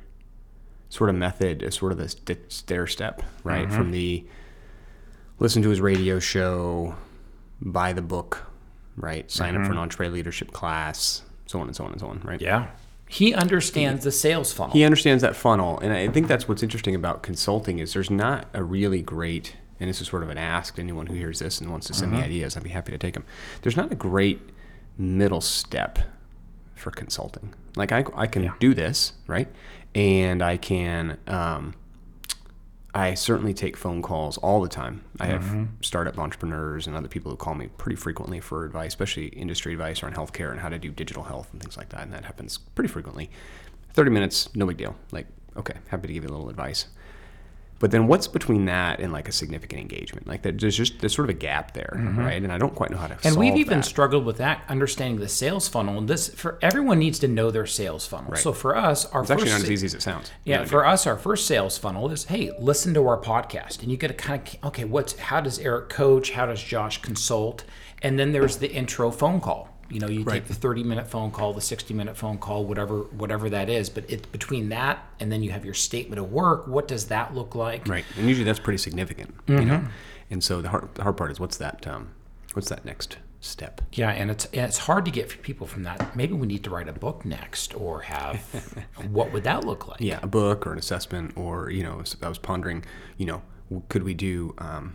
sort 0.89 1.11
of 1.11 1.17
method, 1.17 1.63
a 1.63 1.71
sort 1.71 1.93
of 1.93 1.99
this 1.99 2.17
stair 2.49 2.87
step, 2.87 3.23
right, 3.45 3.71
from 3.73 3.91
the 3.91 4.25
listen 5.45 5.63
to 5.63 5.69
his 5.69 5.81
radio 5.81 6.19
show, 6.19 6.95
buy 7.61 7.93
the 7.93 8.03
book, 8.03 8.47
right? 8.97 9.31
Sign 9.31 9.55
up 9.55 9.67
for 9.67 9.73
an 9.73 9.79
EntreLeadership 9.79 10.53
class, 10.53 11.23
so 11.45 11.61
on 11.61 11.67
and 11.67 11.77
so 11.77 11.85
on 11.85 11.93
and 11.93 12.01
so 12.01 12.07
on, 12.07 12.21
right? 12.25 12.41
Yeah. 12.41 12.69
He 13.11 13.35
understands 13.35 14.05
the 14.05 14.11
sales 14.11 14.55
funnel. 14.55 14.73
He 14.73 14.85
understands 14.85 15.21
that 15.23 15.37
funnel, 15.37 15.79
and 15.81 15.93
I 15.93 16.09
think 16.09 16.29
that's 16.29 16.49
what's 16.49 16.63
interesting 16.63 16.95
about 16.95 17.23
consulting 17.23 17.79
is 17.79 17.93
there's 17.93 18.11
not 18.11 18.49
a 18.55 18.65
really 18.65 19.03
great, 19.03 19.55
and 19.79 19.91
this 19.91 20.01
is 20.01 20.09
sort 20.09 20.23
of 20.23 20.31
an 20.31 20.39
ask 20.39 20.77
to 20.77 20.81
anyone 20.81 21.07
who 21.07 21.15
hears 21.15 21.41
this 21.41 21.61
and 21.61 21.71
wants 21.71 21.87
to 21.89 21.95
send 21.95 22.13
me 22.13 22.23
ideas. 22.23 22.57
I'd 22.57 22.63
be 22.63 22.71
happy 22.71 22.93
to 22.93 22.99
take 22.99 23.13
them. 23.13 23.27
There's 23.61 23.77
not 23.77 23.93
a 23.93 23.95
great 23.95 24.41
middle 24.97 25.43
step 25.43 25.99
for 26.75 26.91
consulting. 26.91 27.53
Like 27.77 27.93
I, 27.93 28.07
I 28.15 28.27
can 28.27 28.51
do 28.61 28.73
this, 28.73 29.13
right? 29.27 29.49
And 29.95 30.43
I 30.43 30.57
can, 30.57 31.19
um, 31.27 31.75
I 32.95 33.15
certainly 33.15 33.53
take 33.53 33.77
phone 33.77 34.03
calls 34.03 34.39
all 34.39 34.63
the 34.63 34.69
time. 34.69 35.05
I 35.19 35.27
have 35.27 35.43
mm-hmm. 35.43 35.65
startup 35.81 36.17
entrepreneurs 36.17 36.87
and 36.87 36.97
other 36.97 37.09
people 37.09 37.33
who 37.33 37.37
call 37.37 37.57
me 37.57 37.67
pretty 37.77 37.97
frequently 37.97 38.39
for 38.39 38.65
advice, 38.65 38.89
especially 38.89 39.27
industry 39.27 39.73
advice 39.73 40.03
around 40.03 40.15
healthcare 40.15 40.53
and 40.53 40.61
how 40.61 40.69
to 40.69 40.79
do 40.79 40.93
digital 40.93 41.25
health 41.25 41.49
and 41.53 41.61
things 41.61 41.77
like 41.77 41.89
that. 41.89 42.03
And 42.03 42.13
that 42.13 42.25
happens 42.25 42.59
pretty 42.59 42.89
frequently. 42.89 43.31
30 43.95 44.11
minutes, 44.13 44.55
no 44.55 44.65
big 44.65 44.77
deal. 44.77 44.95
Like, 45.11 45.27
okay, 45.57 45.75
happy 45.89 46.07
to 46.07 46.15
give 46.15 46.23
you 46.23 46.29
a 46.29 46.33
little 46.33 46.49
advice. 46.49 46.87
But 47.81 47.91
then 47.91 48.07
what's 48.07 48.29
between 48.29 48.67
that 48.67 49.01
and 49.01 49.13
like 49.13 49.29
a 49.29 49.33
significant 49.33 49.81
engagement? 49.81 50.27
Like 50.27 50.43
that, 50.43 50.59
there's 50.59 50.77
just 50.77 51.01
there's 51.01 51.15
sort 51.15 51.29
of 51.29 51.37
a 51.37 51.39
gap 51.39 51.73
there, 51.75 51.93
mm-hmm. 51.97 52.19
right? 52.19 52.43
And 52.43 52.53
I 52.53 52.59
don't 52.59 52.75
quite 52.75 52.91
know 52.91 52.97
how 52.97 53.09
to 53.09 53.19
and 53.25 53.37
we've 53.37 53.57
even 53.57 53.79
that. 53.79 53.85
struggled 53.85 54.25
with 54.25 54.39
that, 54.39 54.63
understanding 54.69 55.19
the 55.19 55.29
sales 55.29 55.69
funnel. 55.69 55.99
And 55.99 56.09
this, 56.09 56.29
for 56.29 56.59
everyone 56.63 56.99
needs 56.99 57.19
to 57.21 57.29
know 57.29 57.51
their 57.51 57.67
sales 57.67 58.07
funnel. 58.07 58.31
Right. 58.31 58.41
So 58.41 58.53
for 58.53 58.77
us, 58.77 59.07
our 59.07 59.23
It's 59.23 59.31
actually 59.31 59.51
first 59.51 59.59
not 59.59 59.65
as 59.65 59.71
easy 59.71 59.87
as 59.87 59.95
it 59.95 60.03
sounds. 60.03 60.31
Yeah, 60.45 60.65
for 60.65 60.87
us, 60.87 61.07
our 61.07 61.17
first 61.17 61.47
sales 61.47 61.77
funnel 61.77 62.11
is 62.11 62.25
hey, 62.25 62.53
listen 62.59 62.95
to 62.95 63.07
our 63.07 63.21
podcast, 63.21 63.83
and 63.83 63.91
you 63.91 63.97
get 63.97 64.09
to 64.09 64.15
kind 64.15 64.41
of 64.41 64.69
okay, 64.69 64.85
what's 64.85 65.19
how 65.19 65.41
does 65.41 65.59
Erik 65.59 65.89
coach? 65.89 66.31
How 66.31 66.47
does 66.47 66.63
Josh 66.63 67.03
consult? 67.03 67.65
And 68.03 68.19
then 68.19 68.33
there's 68.33 68.59
the 68.59 68.71
intro 68.71 69.11
phone 69.11 69.41
call. 69.41 69.74
You 69.91 70.01
know, 70.01 70.09
you 70.09 70.25
take 70.25 70.47
the 70.47 70.55
30 70.55 70.83
minute 70.83 71.07
phone 71.07 71.31
call, 71.31 71.53
the 71.53 71.61
60 71.61 71.95
minute 71.95 72.17
phone 72.17 72.39
call, 72.39 72.65
whatever 72.65 73.01
whatever 73.03 73.51
that 73.51 73.69
is. 73.69 73.91
But 73.91 74.05
it's 74.09 74.27
between 74.27 74.71
that 74.71 75.07
and 75.21 75.31
then 75.31 75.43
you 75.43 75.51
have 75.51 75.65
your 75.65 75.75
statement 75.75 76.19
of 76.19 76.33
work. 76.33 76.67
What 76.67 76.89
does 76.89 77.07
that 77.07 77.35
look 77.35 77.55
like? 77.55 77.87
Right, 77.87 78.05
and 78.17 78.29
usually 78.29 78.45
that's 78.45 78.59
pretty 78.59 78.79
significant, 78.79 79.35
you 79.47 79.65
know. 79.65 79.85
And 80.31 80.43
so 80.43 80.63
the 80.63 80.69
hard, 80.71 80.95
the 80.95 81.03
hard 81.03 81.17
part 81.17 81.31
is 81.31 81.39
what's 81.39 81.59
that? 81.59 81.87
Um, 81.87 82.11
what's 82.55 82.69
that 82.69 82.85
next 82.85 83.19
step? 83.41 83.83
Yeah, 83.93 84.11
and 84.11 84.31
it's 84.31 84.47
and 84.47 84.67
it's 84.67 84.79
hard 84.79 85.05
to 85.05 85.11
get 85.11 85.43
people 85.43 85.67
from 85.67 85.83
that. 85.85 86.17
Maybe 86.17 86.33
we 86.33 86.47
need 86.47 86.65
to 86.65 86.71
write 86.71 86.89
a 86.89 86.93
book 86.93 87.25
next, 87.25 87.75
or 87.75 88.01
have 88.01 88.37
what 89.11 89.33
would 89.33 89.45
that 89.45 89.65
look 89.65 89.87
like? 89.87 90.01
Yeah, 90.01 90.19
a 90.23 90.27
book 90.27 90.67
or 90.67 90.73
an 90.73 90.79
assessment, 90.79 91.37
or 91.37 91.71
you 91.71 91.83
know, 91.83 92.03
I 92.23 92.29
was 92.29 92.39
pondering, 92.39 92.85
you 93.19 93.27
know, 93.27 93.43
could 93.89 94.03
we 94.03 94.15
do 94.15 94.55
um, 94.59 94.95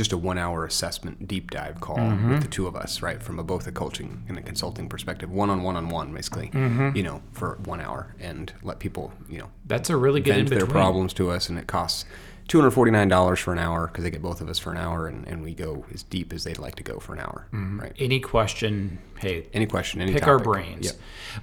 just 0.00 0.14
a 0.14 0.16
one-hour 0.16 0.64
assessment 0.64 1.28
deep 1.28 1.50
dive 1.50 1.78
call 1.78 1.98
mm-hmm. 1.98 2.30
with 2.30 2.40
the 2.40 2.48
two 2.48 2.66
of 2.66 2.74
us, 2.74 3.02
right, 3.02 3.22
from 3.22 3.38
a, 3.38 3.42
both 3.42 3.66
a 3.66 3.72
coaching 3.72 4.24
and 4.28 4.38
a 4.38 4.40
consulting 4.40 4.88
perspective, 4.88 5.30
one 5.30 5.50
on 5.50 5.62
one 5.62 5.76
on 5.76 5.90
one, 5.90 6.10
basically, 6.14 6.48
mm-hmm. 6.48 6.96
you 6.96 7.02
know, 7.02 7.20
for 7.32 7.58
one 7.66 7.82
hour, 7.82 8.14
and 8.18 8.50
let 8.62 8.78
people, 8.78 9.12
you 9.28 9.38
know, 9.38 9.50
That's 9.66 9.90
a 9.90 9.98
really 9.98 10.22
good 10.22 10.36
vent 10.36 10.48
their 10.48 10.64
problems 10.64 11.12
to 11.14 11.30
us, 11.30 11.50
and 11.50 11.58
it 11.58 11.66
costs. 11.66 12.06
$249 12.48 13.38
for 13.38 13.52
an 13.52 13.60
hour 13.60 13.86
because 13.86 14.02
they 14.02 14.10
get 14.10 14.22
both 14.22 14.40
of 14.40 14.48
us 14.48 14.58
for 14.58 14.72
an 14.72 14.76
hour 14.76 15.06
and, 15.06 15.24
and 15.28 15.40
we 15.40 15.54
go 15.54 15.84
as 15.94 16.02
deep 16.02 16.32
as 16.32 16.42
they'd 16.42 16.58
like 16.58 16.74
to 16.74 16.82
go 16.82 16.98
for 16.98 17.12
an 17.12 17.20
hour 17.20 17.46
mm-hmm. 17.52 17.78
right 17.78 17.92
Any 17.96 18.18
question? 18.18 18.98
Hey, 19.20 19.46
any 19.52 19.66
question 19.66 20.00
any 20.00 20.12
pick 20.12 20.26
our 20.26 20.40
brains. 20.40 20.86
Yep. 20.86 20.94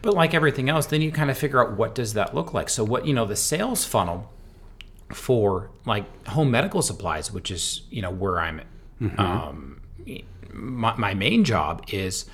But 0.02 0.16
like 0.16 0.34
everything 0.34 0.68
else, 0.68 0.86
then 0.88 1.02
you 1.02 1.14
kind 1.14 1.32
of 1.32 1.38
figure 1.38 1.64
out 1.64 1.78
what 1.78 1.96
does 1.96 2.12
that 2.16 2.36
look 2.36 2.54
like. 2.54 2.68
So 2.68 2.84
what 2.84 3.08
you 3.08 3.14
know, 3.14 3.26
the 3.26 3.38
sales 3.38 3.86
funnel 3.86 4.30
for 5.10 5.72
like 5.86 6.28
home 6.28 6.52
medical 6.52 6.82
supplies, 6.82 7.32
which 7.32 7.52
is 7.52 7.82
you 7.90 8.02
know 8.02 8.12
where 8.12 8.40
I'm. 8.40 8.62
Mm-hmm. 9.02 9.20
Um, 9.20 9.82
my, 10.52 10.96
my 10.96 11.14
main 11.14 11.44
job 11.44 11.86
is. 11.90 12.26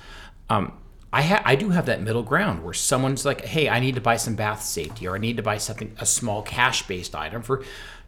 Um, 0.50 0.78
I, 1.12 1.22
ha- 1.22 1.42
I 1.44 1.54
do 1.54 1.70
have 1.70 1.86
that 1.86 2.02
middle 2.02 2.24
ground 2.24 2.64
where 2.64 2.74
someone's 2.74 3.24
like, 3.24 3.44
hey, 3.44 3.68
I 3.68 3.78
need 3.78 3.94
to 3.94 4.00
buy 4.00 4.16
some 4.16 4.34
bath 4.34 4.64
safety, 4.64 5.06
or 5.06 5.14
I 5.14 5.18
need 5.18 5.36
to 5.36 5.44
buy 5.44 5.58
something, 5.58 5.94
a 6.00 6.06
small 6.06 6.42
cash 6.42 6.88
based 6.88 7.14
item 7.14 7.40
for 7.40 7.64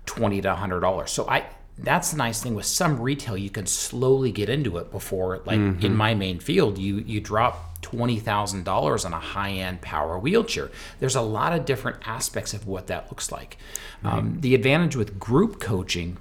twenty 0.07 0.41
to 0.41 0.55
hundred 0.57 0.81
dollars. 0.81 1.13
So 1.13 1.29
I 1.29 1.47
that's 1.79 2.11
the 2.11 2.17
nice 2.17 2.43
thing 2.43 2.55
with 2.55 2.67
some 2.67 3.01
retail, 3.01 3.37
you 3.37 3.51
can 3.51 3.67
slowly 3.67 4.33
get 4.33 4.49
into 4.49 4.79
it 4.79 4.91
before, 4.91 5.43
like 5.45 5.59
in 5.85 5.95
my 5.95 6.15
main 6.15 6.41
field, 6.41 6.79
you 6.79 6.97
you 6.99 7.21
drop 7.21 7.76
twenty 7.91 8.19
thousand 8.19 8.65
dollars 8.65 9.05
on 9.05 9.13
a 9.13 9.21
high 9.21 9.51
end 9.53 9.81
power 9.81 10.19
wheelchair. 10.19 10.71
There's 10.99 11.15
a 11.15 11.21
lot 11.21 11.53
of 11.53 11.65
different 11.65 11.99
aspects 12.07 12.53
of 12.53 12.67
what 12.67 12.89
that 12.89 13.09
looks 13.11 13.31
like. 13.31 13.57
Um, 14.03 14.41
the 14.41 14.55
advantage 14.55 14.97
with 14.97 15.19
group 15.21 15.61
coaching 15.61 16.17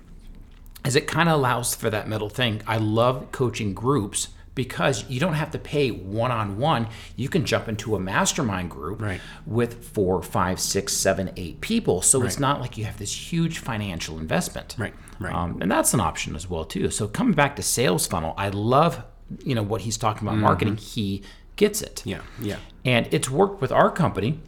is 0.86 0.96
it 0.96 1.08
kind 1.08 1.28
of 1.28 1.36
allows 1.36 1.74
for 1.74 1.90
that 1.90 2.08
middle 2.08 2.30
thing. 2.30 2.62
I 2.68 2.78
love 2.78 3.32
coaching 3.32 3.74
groups 3.74 4.28
because 4.54 5.04
you 5.10 5.20
don't 5.20 5.34
have 5.34 5.52
to 5.52 5.58
pay 5.60 5.90
one 5.90 6.32
on 6.32 6.58
one. 6.60 6.88
You 7.16 7.28
can 7.30 7.44
jump 7.46 7.68
into 7.68 7.96
a 7.96 8.00
mastermind 8.00 8.70
group 8.70 9.02
Right. 9.02 9.20
with 9.46 9.84
four, 9.84 10.22
five, 10.22 10.60
six, 10.60 10.94
seven, 10.94 11.32
eight 11.36 11.60
people. 11.62 12.02
So 12.04 12.24
it's 12.24 12.40
not 12.40 12.62
like 12.62 12.78
you 12.78 12.86
have 12.86 12.98
this 12.98 13.32
huge 13.32 13.58
financial 13.60 14.18
investment. 14.20 14.76
Right, 14.78 14.94
right. 15.20 15.34
Um, 15.34 15.58
and 15.62 15.70
that's 15.72 15.94
an 15.96 16.00
option 16.00 16.36
as 16.36 16.48
well 16.50 16.64
too. 16.66 16.90
So 16.92 17.08
coming 17.08 17.34
back 17.34 17.56
to 17.58 17.64
sales 17.64 18.06
funnel, 18.08 18.34
I 18.38 18.50
love 18.50 19.04
you 19.44 19.56
know 19.56 19.64
what 19.64 19.82
he's 19.82 19.98
talking 19.98 20.28
about 20.28 20.38
marketing. 20.38 20.78
He 20.78 21.24
gets 21.56 21.82
it. 21.82 22.02
yeah 22.06 22.22
yeah 22.40 22.58
And 22.84 23.08
it's 23.12 23.30
worked 23.30 23.62
with 23.62 23.72
our 23.72 23.90
company. 23.92 24.40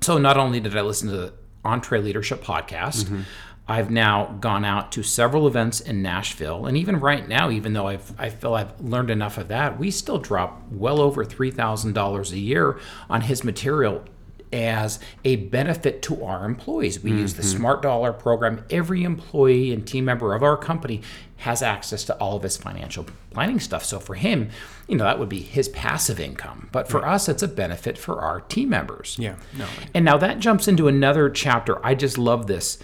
So 0.00 0.18
not 0.18 0.36
only 0.36 0.60
did 0.60 0.76
I 0.76 0.82
listen 0.82 1.08
to 1.10 1.16
the 1.16 1.32
EntreLeadership 1.64 2.38
podcast, 2.38 3.04
mm-hmm. 3.04 3.22
I've 3.68 3.90
now 3.90 4.36
gone 4.40 4.64
out 4.64 4.92
to 4.92 5.02
several 5.02 5.48
events 5.48 5.80
in 5.80 6.00
Nashville, 6.00 6.66
and 6.66 6.76
even 6.76 7.00
right 7.00 7.26
now, 7.26 7.50
even 7.50 7.72
though 7.72 7.88
I've, 7.88 8.12
I 8.16 8.28
feel 8.30 8.54
I've 8.54 8.80
learned 8.80 9.10
enough 9.10 9.38
of 9.38 9.48
that, 9.48 9.76
we 9.76 9.90
still 9.90 10.18
drop 10.18 10.62
well 10.70 11.00
over 11.00 11.24
three 11.24 11.50
thousand 11.50 11.94
dollars 11.94 12.30
a 12.32 12.38
year 12.38 12.78
on 13.10 13.22
his 13.22 13.42
material 13.42 14.04
as 14.52 14.98
a 15.24 15.36
benefit 15.36 16.02
to 16.02 16.24
our 16.24 16.44
employees. 16.44 17.02
We 17.02 17.10
use 17.10 17.34
the 17.34 17.42
mm-hmm. 17.42 17.64
SmartDollar 17.64 18.18
program. 18.18 18.64
Every 18.70 19.02
employee 19.04 19.72
and 19.72 19.86
team 19.86 20.04
member 20.04 20.34
of 20.34 20.42
our 20.42 20.56
company 20.56 21.02
has 21.38 21.62
access 21.62 22.04
to 22.04 22.14
all 22.16 22.36
of 22.36 22.42
his 22.42 22.56
financial 22.56 23.06
planning 23.30 23.60
stuff. 23.60 23.84
So 23.84 24.00
for 24.00 24.14
him, 24.14 24.50
you 24.88 24.96
know, 24.96 25.04
that 25.04 25.18
would 25.18 25.28
be 25.28 25.40
his 25.40 25.68
passive 25.68 26.18
income. 26.18 26.68
But 26.72 26.88
for 26.88 27.06
us, 27.06 27.28
it's 27.28 27.42
a 27.42 27.48
benefit 27.48 27.98
for 27.98 28.20
our 28.20 28.40
team 28.40 28.70
members. 28.70 29.16
Yeah. 29.18 29.36
No. 29.56 29.66
And 29.94 30.04
now 30.04 30.16
that 30.18 30.38
jumps 30.38 30.68
into 30.68 30.88
another 30.88 31.28
chapter. 31.28 31.84
I 31.84 31.94
just 31.94 32.16
love 32.16 32.46
this 32.46 32.78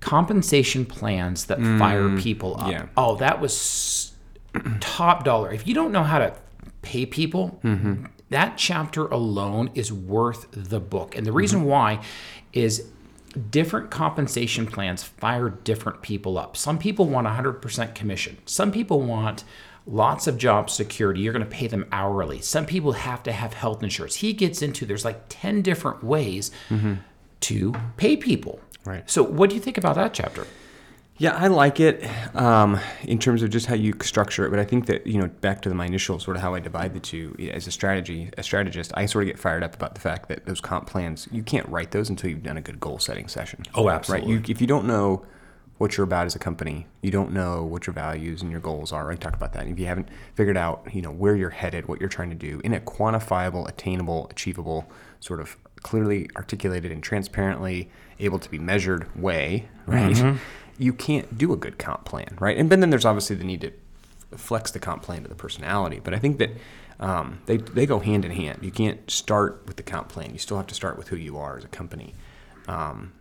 compensation 0.00 0.84
plans 0.84 1.46
that 1.46 1.58
mm, 1.58 1.78
fire 1.78 2.16
people 2.18 2.60
up. 2.60 2.70
yeah. 2.70 2.86
Oh, 2.96 3.16
that 3.16 3.40
was 3.40 4.12
top 4.80 5.24
dollar. 5.24 5.52
If 5.52 5.66
you 5.66 5.74
don't 5.74 5.92
know 5.92 6.04
how 6.04 6.18
to 6.18 6.34
pay 6.82 7.06
people, 7.06 7.58
mm-hmm. 7.64 8.06
That 8.30 8.56
chapter 8.56 9.06
alone 9.06 9.70
is 9.74 9.92
worth 9.92 10.46
the 10.50 10.80
book. 10.80 11.16
And 11.16 11.26
the 11.26 11.32
reason 11.32 11.60
mm-hmm. 11.60 11.68
why 11.68 12.02
is 12.52 12.88
different 13.50 13.90
compensation 13.90 14.66
plans 14.66 15.02
fire 15.02 15.50
different 15.50 16.02
people 16.02 16.38
up. 16.38 16.56
Some 16.56 16.78
people 16.78 17.06
want 17.06 17.26
100% 17.26 17.94
commission. 17.94 18.38
Some 18.46 18.72
people 18.72 19.00
want 19.02 19.44
lots 19.86 20.26
of 20.26 20.38
job 20.38 20.70
security. 20.70 21.20
You're 21.20 21.32
going 21.32 21.44
to 21.44 21.50
pay 21.50 21.66
them 21.66 21.86
hourly. 21.92 22.40
Some 22.40 22.66
people 22.66 22.92
have 22.92 23.22
to 23.24 23.32
have 23.32 23.54
health 23.54 23.82
insurance. 23.82 24.16
He 24.16 24.32
gets 24.32 24.62
into 24.62 24.86
there's 24.86 25.04
like 25.04 25.22
10 25.28 25.62
different 25.62 26.02
ways 26.02 26.50
mm-hmm. 26.68 26.94
to 27.40 27.74
pay 27.96 28.16
people. 28.16 28.60
Right. 28.84 29.08
So, 29.10 29.22
what 29.22 29.50
do 29.50 29.56
you 29.56 29.60
think 29.60 29.78
about 29.78 29.96
that 29.96 30.14
chapter? 30.14 30.46
Yeah, 31.18 31.34
I 31.34 31.46
like 31.46 31.80
it 31.80 32.04
um, 32.34 32.78
in 33.04 33.18
terms 33.18 33.42
of 33.42 33.48
just 33.50 33.66
how 33.66 33.74
you 33.74 33.94
structure 34.02 34.46
it. 34.46 34.50
But 34.50 34.58
I 34.58 34.64
think 34.64 34.86
that 34.86 35.06
you 35.06 35.18
know, 35.18 35.28
back 35.28 35.62
to 35.62 35.72
my 35.74 35.86
initial 35.86 36.18
sort 36.18 36.36
of 36.36 36.42
how 36.42 36.54
I 36.54 36.60
divide 36.60 36.92
the 36.92 37.00
two 37.00 37.34
as 37.52 37.66
a 37.66 37.70
strategy, 37.70 38.30
a 38.36 38.42
strategist, 38.42 38.92
I 38.94 39.06
sort 39.06 39.24
of 39.24 39.28
get 39.28 39.38
fired 39.38 39.64
up 39.64 39.74
about 39.74 39.94
the 39.94 40.00
fact 40.00 40.28
that 40.28 40.44
those 40.46 40.60
comp 40.60 40.86
plans 40.86 41.26
you 41.32 41.42
can't 41.42 41.66
write 41.68 41.90
those 41.92 42.10
until 42.10 42.28
you've 42.30 42.42
done 42.42 42.58
a 42.58 42.62
good 42.62 42.78
goal 42.80 42.98
setting 42.98 43.28
session. 43.28 43.62
Oh, 43.74 43.86
Right. 43.86 43.94
absolutely. 43.94 44.32
You, 44.34 44.42
if 44.48 44.60
you 44.60 44.66
don't 44.66 44.86
know 44.86 45.24
what 45.78 45.96
you're 45.96 46.04
about 46.04 46.24
as 46.26 46.34
a 46.34 46.38
company, 46.38 46.86
you 47.02 47.10
don't 47.10 47.32
know 47.32 47.62
what 47.62 47.86
your 47.86 47.92
values 47.94 48.40
and 48.42 48.50
your 48.50 48.60
goals 48.60 48.92
are. 48.92 49.06
Right. 49.06 49.20
Talk 49.20 49.34
about 49.34 49.52
that. 49.54 49.62
And 49.64 49.72
if 49.72 49.78
you 49.78 49.86
haven't 49.86 50.08
figured 50.34 50.56
out, 50.56 50.86
you 50.92 51.02
know, 51.02 51.10
where 51.10 51.36
you're 51.36 51.50
headed, 51.50 51.86
what 51.86 52.00
you're 52.00 52.08
trying 52.08 52.30
to 52.30 52.36
do 52.36 52.60
in 52.64 52.72
a 52.74 52.80
quantifiable, 52.80 53.68
attainable, 53.68 54.26
achievable, 54.30 54.90
sort 55.20 55.40
of 55.40 55.56
clearly 55.82 56.28
articulated 56.36 56.90
and 56.92 57.02
transparently 57.02 57.90
able 58.18 58.38
to 58.38 58.50
be 58.50 58.58
measured 58.58 59.14
way, 59.20 59.68
right? 59.86 60.38
You 60.78 60.92
can't 60.92 61.38
do 61.38 61.52
a 61.52 61.56
good 61.56 61.78
comp 61.78 62.04
plan, 62.04 62.36
right? 62.40 62.56
And 62.56 62.70
then 62.70 62.90
there's 62.90 63.04
obviously 63.04 63.36
the 63.36 63.44
need 63.44 63.60
to 63.62 63.72
flex 64.36 64.70
the 64.70 64.78
comp 64.78 65.02
plan 65.02 65.22
to 65.22 65.28
the 65.28 65.34
personality. 65.34 66.00
But 66.02 66.12
I 66.14 66.18
think 66.18 66.38
that 66.38 66.50
um, 67.00 67.40
they, 67.46 67.56
they 67.58 67.86
go 67.86 67.98
hand 68.00 68.24
in 68.24 68.30
hand. 68.32 68.58
You 68.62 68.70
can't 68.70 69.10
start 69.10 69.62
with 69.66 69.76
the 69.76 69.82
comp 69.82 70.08
plan. 70.08 70.32
You 70.32 70.38
still 70.38 70.56
have 70.56 70.66
to 70.68 70.74
start 70.74 70.98
with 70.98 71.08
who 71.08 71.16
you 71.16 71.38
are 71.38 71.56
as 71.56 71.64
a 71.64 71.68
company. 71.68 72.14
Um, 72.68 73.12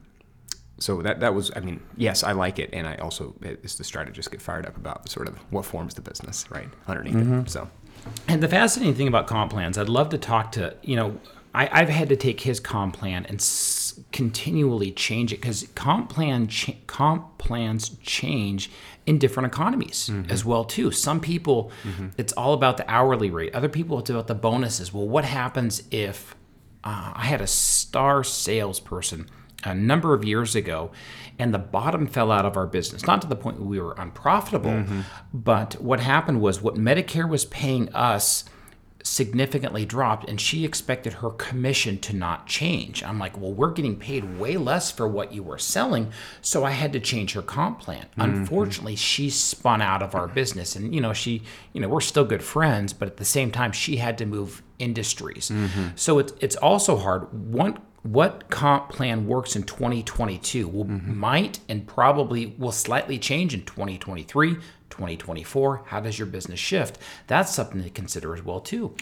so 0.77 1.01
that 1.03 1.21
that 1.21 1.33
was, 1.33 1.51
I 1.55 1.61
mean, 1.61 1.81
yes, 1.95 2.21
I 2.23 2.33
like 2.33 2.59
it, 2.59 2.69
and 2.73 2.85
I 2.85 2.95
also, 2.95 3.33
as 3.63 3.75
the 3.75 3.83
strategist, 3.85 4.29
get 4.31 4.41
fired 4.41 4.65
up 4.65 4.75
about 4.75 5.07
sort 5.09 5.29
of 5.29 5.37
what 5.49 5.63
forms 5.63 5.93
the 5.93 6.01
business, 6.01 6.49
right, 6.51 6.67
underneath 6.87 7.15
it. 7.45 7.49
So, 7.49 7.69
And 8.27 8.43
the 8.43 8.49
fascinating 8.49 8.93
thing 8.95 9.07
about 9.07 9.27
comp 9.27 9.51
plans, 9.51 9.77
I'd 9.77 9.87
love 9.87 10.09
to 10.09 10.17
talk 10.17 10.51
to, 10.53 10.75
you 10.81 10.97
know, 10.97 11.17
I, 11.53 11.69
I've 11.71 11.87
had 11.87 12.09
to 12.09 12.17
take 12.17 12.41
his 12.41 12.59
comp 12.59 12.97
plan 12.97 13.25
and 13.25 13.39
s- 13.39 13.84
continually 14.11 14.91
change 14.91 15.33
it 15.33 15.37
because 15.37 15.67
comp 15.75 16.09
plan 16.09 16.47
cha- 16.47 16.73
comp 16.87 17.37
plans 17.37 17.89
change 18.01 18.69
in 19.05 19.17
different 19.19 19.47
economies 19.47 20.09
mm-hmm. 20.11 20.31
as 20.31 20.43
well 20.43 20.63
too. 20.63 20.91
Some 20.91 21.19
people, 21.19 21.71
mm-hmm. 21.83 22.09
it's 22.17 22.33
all 22.33 22.53
about 22.53 22.77
the 22.77 22.89
hourly 22.89 23.29
rate. 23.29 23.53
Other 23.53 23.69
people, 23.69 23.99
it's 23.99 24.09
about 24.09 24.27
the 24.27 24.35
bonuses. 24.35 24.93
Well, 24.93 25.07
what 25.07 25.25
happens 25.25 25.83
if 25.91 26.35
uh, 26.83 27.13
I 27.15 27.25
had 27.25 27.41
a 27.41 27.47
star 27.47 28.23
salesperson 28.23 29.27
a 29.63 29.73
number 29.73 30.13
of 30.13 30.23
years 30.23 30.55
ago, 30.55 30.91
and 31.39 31.53
the 31.53 31.59
bottom 31.59 32.07
fell 32.07 32.31
out 32.31 32.45
of 32.45 32.55
our 32.55 32.67
business. 32.67 33.05
Not 33.05 33.21
to 33.23 33.27
the 33.27 33.35
point 33.35 33.59
where 33.59 33.67
we 33.67 33.79
were 33.79 33.95
unprofitable, 33.97 34.71
mm-hmm. 34.71 35.01
but 35.33 35.81
what 35.81 35.99
happened 35.99 36.41
was 36.41 36.61
what 36.61 36.75
Medicare 36.75 37.27
was 37.27 37.45
paying 37.45 37.93
us 37.93 38.45
significantly 39.05 39.85
dropped, 39.85 40.27
and 40.27 40.41
she 40.41 40.65
expected 40.65 41.13
her 41.13 41.29
commission 41.29 41.99
to 41.99 42.15
not 42.15 42.47
change. 42.47 43.03
I'm 43.03 43.19
like, 43.19 43.39
well, 43.39 43.53
we're 43.53 43.71
getting 43.71 43.95
paid 43.95 44.39
way 44.39 44.57
less 44.57 44.91
for 44.91 45.07
what 45.07 45.31
you 45.31 45.43
were 45.43 45.59
selling, 45.59 46.11
so 46.41 46.63
I 46.63 46.71
had 46.71 46.91
to 46.93 46.99
change 46.99 47.33
her 47.33 47.41
comp 47.41 47.79
plan. 47.79 48.05
Mm-hmm. 48.05 48.21
Unfortunately, 48.21 48.95
she 48.95 49.29
spun 49.29 49.81
out 49.81 50.01
of 50.01 50.15
our 50.15 50.27
business, 50.27 50.75
and 50.75 50.93
you 50.93 51.01
know, 51.01 51.13
she, 51.13 51.43
you 51.71 51.81
know, 51.81 51.87
we're 51.87 52.01
still 52.01 52.25
good 52.25 52.43
friends, 52.43 52.93
but 52.93 53.07
at 53.07 53.17
the 53.17 53.25
same 53.25 53.51
time, 53.51 53.71
she 53.71 53.97
had 53.97 54.17
to 54.17 54.25
move 54.25 54.63
industries. 54.79 55.49
Mm-hmm. 55.49 55.89
So 55.95 56.19
it's 56.19 56.33
it's 56.41 56.55
also 56.55 56.97
hard. 56.97 57.31
One 57.53 57.79
what 58.01 58.49
comp 58.51 58.89
plan 58.89 59.25
works 59.25 59.55
in 59.55 59.63
2022 59.63 60.67
will 60.67 60.85
mm-hmm. 60.85 61.17
might 61.17 61.59
and 61.67 61.87
probably 61.87 62.47
will 62.57 62.71
slightly 62.71 63.17
change 63.17 63.53
in 63.53 63.63
2023 63.65 64.57
2024 64.97 65.83
how 65.87 65.99
does 65.99 66.17
your 66.17 66.25
business 66.25 66.59
shift 66.59 66.97
that's 67.27 67.53
something 67.53 67.83
to 67.83 67.89
consider 67.89 68.33
as 68.33 68.43
well 68.43 68.59
too 68.59 68.95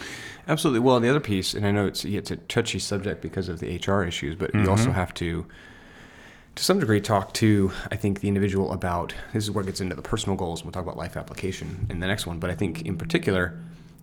absolutely. 0.47 0.79
Well, 0.79 0.99
the 0.99 1.09
other 1.09 1.19
piece, 1.19 1.53
and 1.53 1.65
I 1.65 1.71
know 1.71 1.85
it's 1.85 2.05
it's 2.05 2.31
a 2.31 2.37
touchy 2.37 2.79
subject 2.79 3.21
because 3.21 3.49
of 3.49 3.59
the 3.59 3.77
HR 3.77 4.03
issues, 4.03 4.35
but 4.35 4.53
you 4.53 4.69
also 4.69 4.85
mm-hmm. 4.85 4.93
have 4.93 5.13
to, 5.15 5.45
to 6.55 6.63
some 6.63 6.79
degree, 6.79 7.01
talk 7.01 7.33
to 7.35 7.71
I 7.91 7.95
think 7.95 8.19
the 8.19 8.27
individual 8.27 8.71
about. 8.71 9.13
This 9.33 9.43
is 9.43 9.51
where 9.51 9.63
it 9.63 9.67
gets 9.67 9.81
into 9.81 9.95
the 9.95 10.01
personal 10.01 10.35
goals. 10.37 10.61
and 10.61 10.65
We'll 10.65 10.73
talk 10.73 10.83
about 10.83 10.97
life 10.97 11.17
application 11.17 11.87
in 11.89 11.99
the 11.99 12.07
next 12.07 12.27
one, 12.27 12.39
but 12.39 12.49
I 12.49 12.55
think 12.55 12.83
in 12.83 12.97
particular. 12.97 13.57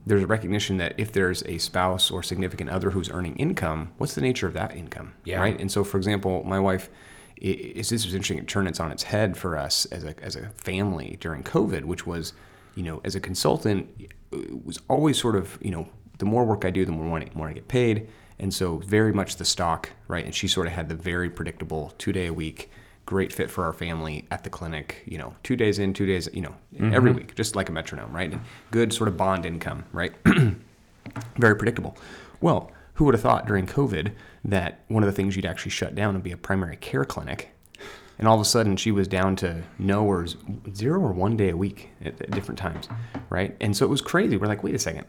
There's 0.07 0.23
a 0.23 0.27
recognition 0.27 0.79
that 0.79 0.95
if 0.97 1.13
there's 1.13 1.43
a 1.43 1.59
spouse 1.59 2.11
or 2.11 2.23
significant 2.23 2.71
other 2.71 2.89
who's 2.89 3.11
earning 3.11 3.37
income, 3.37 3.93
what's 3.99 4.15
the 4.15 4.23
nature 4.23 4.47
of 4.47 4.55
that 4.55 4.75
income? 4.75 5.13
Yeah. 5.25 5.41
Right. 5.41 5.61
And 5.61 5.71
so, 5.71 5.85
for 5.85 5.99
example, 5.99 6.43
my 6.43 6.59
wife, 6.59 6.89
i- 6.89 7.20
is 7.41 7.89
this 7.89 8.05
was 8.05 8.15
interesting. 8.15 8.39
It 8.39 8.49
turned 8.49 8.69
it 8.69 8.81
on 8.81 8.93
its 8.93 9.05
head 9.05 9.37
for 9.37 9.57
us 9.57 9.87
as 9.87 10.05
a 10.05 10.15
as 10.23 10.37
a 10.37 10.51
family 10.51 11.17
during 11.21 11.43
COVID, 11.43 11.85
which 11.85 12.07
was, 12.07 12.33
you 12.75 12.83
know, 12.83 13.01
as 13.05 13.15
a 13.15 13.21
consultant, 13.21 13.89
it 14.33 14.65
was 14.65 14.79
always 14.89 15.19
sort 15.19 15.37
of, 15.37 15.59
you 15.61 15.71
know, 15.71 15.89
the 16.19 16.27
more 16.27 16.45
work 16.45 16.65
I 16.65 16.71
do, 16.71 16.85
the 16.85 16.93
more 16.93 17.07
money, 17.07 17.31
more 17.35 17.49
I 17.49 17.53
get 17.53 17.69
paid, 17.69 18.09
and 18.39 18.53
so 18.53 18.79
very 18.79 19.13
much 19.13 19.37
the 19.37 19.45
stock, 19.45 19.91
right? 20.07 20.25
And 20.25 20.35
she 20.35 20.49
sort 20.49 20.67
of 20.67 20.75
had 20.75 20.89
the 20.89 20.95
very 20.95 21.31
predictable 21.31 21.95
two 21.99 22.13
day 22.13 22.27
a 22.27 22.33
week, 22.33 22.71
great 23.07 23.33
fit 23.33 23.51
for 23.51 23.65
our 23.65 23.73
family 23.73 24.27
at 24.31 24.45
the 24.45 24.51
clinic, 24.51 25.03
you 25.07 25.19
know, 25.19 25.35
two 25.43 25.57
days 25.57 25.79
in, 25.79 25.95
two 25.95 26.07
days, 26.07 26.29
you 26.33 26.43
know, 26.43 26.55
mm-hmm. 26.75 26.95
every 26.95 27.13
week, 27.13 27.35
just 27.35 27.57
like 27.57 27.69
a 27.69 27.73
metronome, 27.73 28.13
right? 28.13 28.33
And 28.33 28.43
good 28.71 28.93
sort 28.93 29.09
of 29.09 29.17
bond 29.17 29.47
income, 29.47 29.85
right? 29.93 30.13
very 31.37 31.57
predictable. 31.57 31.97
Well, 32.41 32.71
who 32.95 33.07
would 33.07 33.15
have 33.15 33.23
thought 33.23 33.47
during 33.47 33.67
COVID 33.67 34.13
that 34.45 34.81
one 34.89 35.03
of 35.03 35.07
the 35.07 35.13
things 35.13 35.37
you'd 35.37 35.47
actually 35.47 35.71
shut 35.71 35.95
down 35.95 36.15
would 36.15 36.23
be 36.23 36.33
a 36.33 36.37
primary 36.37 36.77
care 36.77 37.05
clinic? 37.05 37.51
And 38.19 38.29
all 38.29 38.35
of 38.35 38.41
a 38.43 38.45
sudden, 38.45 38.77
she 38.77 38.91
was 38.91 39.09
down 39.09 39.35
to 39.37 39.63
no 39.79 40.05
or 40.05 40.27
zero 40.75 41.01
or 41.01 41.13
one 41.13 41.39
day 41.39 41.49
a 41.49 41.57
week 41.57 41.89
at, 42.05 42.21
at 42.21 42.31
different 42.33 42.59
times, 42.59 42.87
right? 43.31 43.57
And 43.63 43.75
so 43.75 43.87
it 43.87 43.89
was 43.89 44.03
crazy. 44.03 44.37
We're 44.37 44.47
like, 44.47 44.63
wait 44.63 44.75
a 44.75 44.79
second, 44.79 45.07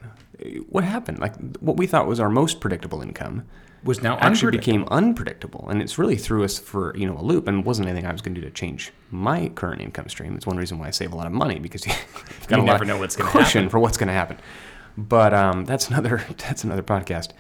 what 0.70 0.86
happened? 0.86 1.20
Like 1.20 1.36
what 1.60 1.76
we 1.76 1.88
thought 1.88 2.08
was 2.08 2.22
our 2.22 2.30
most 2.30 2.62
predictable 2.62 3.02
income 3.02 3.44
was 3.84 4.02
now 4.02 4.16
actually 4.20 4.52
became 4.52 4.86
unpredictable, 4.92 5.68
and 5.70 5.82
it's 5.82 5.98
really 5.98 6.16
threw 6.16 6.44
us 6.46 6.58
for 6.58 6.96
you 6.96 7.06
know 7.06 7.18
a 7.18 7.22
loop. 7.22 7.50
And 7.50 7.66
wasn't 7.66 7.90
anything 7.90 8.06
I 8.08 8.14
was 8.14 8.22
going 8.22 8.36
to 8.36 8.40
do 8.40 8.48
to 8.48 8.54
change 8.54 8.94
my 9.10 9.50
current 9.56 9.82
income 9.82 10.08
stream. 10.08 10.36
It's 10.36 10.48
one 10.48 10.56
reason 10.56 10.80
why 10.80 10.88
I 10.88 10.92
save 10.92 11.12
a 11.12 11.16
lot 11.18 11.26
of 11.28 11.34
money 11.34 11.60
because 11.60 11.86
you've 11.88 12.48
got 12.48 12.58
You 12.58 12.64
a 12.64 12.66
never 12.66 12.86
know 12.86 12.98
what's 12.98 13.18
gonna 13.18 13.30
cushion 13.30 13.64
happen. 13.64 13.70
for 13.72 13.80
what's 13.80 13.98
going 13.98 14.08
to 14.08 14.14
happen. 14.14 14.38
But 14.98 15.34
um, 15.34 15.66
that's 15.66 15.90
another 15.90 16.24
that's 16.38 16.64
another 16.64 16.84
podcast. 16.84 17.32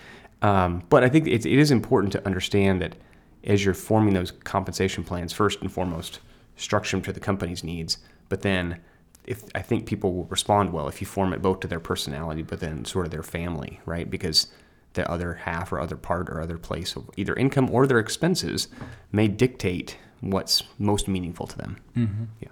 Um, 0.41 0.84
but 0.89 1.04
I 1.04 1.10
think 1.10 1.27
it, 1.27 1.45
it 1.45 1.60
is 1.60 1.71
important 1.71 2.12
to 2.13 2.25
understand 2.25 2.82
that 2.82 2.95
as 3.43 3.63
you're 3.63 3.73
forming 3.73 4.13
those 4.13 4.32
compensation 4.32 5.04
plans, 5.04 5.34
first 5.34 5.62
and 5.62 5.71
foremost, 5.71 6.19
structure 6.56 6.97
them 6.97 7.04
to 7.04 7.13
the 7.13 7.19
company's 7.19 7.63
needs. 7.63 7.97
But 8.30 8.41
then, 8.41 8.80
if 9.25 9.43
I 9.54 9.62
think 9.62 9.86
people 9.86 10.13
will 10.13 10.25
respond 10.25 10.73
well 10.73 10.88
if 10.88 10.99
you 10.99 11.08
form 11.08 11.34
it 11.34 11.41
both 11.41 11.60
to 11.62 11.67
their 11.67 11.80
personality, 11.80 12.41
but 12.41 12.60
then 12.60 12.86
sort 12.86 13.06
of 13.06 13.12
their 13.12 13.23
family, 13.23 13.80
right? 13.86 14.10
Because 14.10 14.47
the 14.93 15.10
other 15.10 15.36
half 15.36 15.71
or 15.71 15.80
other 15.80 15.95
part 15.95 16.30
or 16.30 16.41
other 16.41 16.58
place 16.58 16.95
of 16.95 17.10
either 17.17 17.34
income 17.36 17.69
or 17.69 17.88
their 17.88 17.99
expenses 17.99 18.67
may 19.12 19.27
dictate 19.27 19.97
what's 20.19 20.63
most 20.77 21.08
meaningful 21.08 21.47
to 21.47 21.58
them. 21.58 21.77
Mm-hmm. 21.95 22.23
Yeah. 22.41 22.49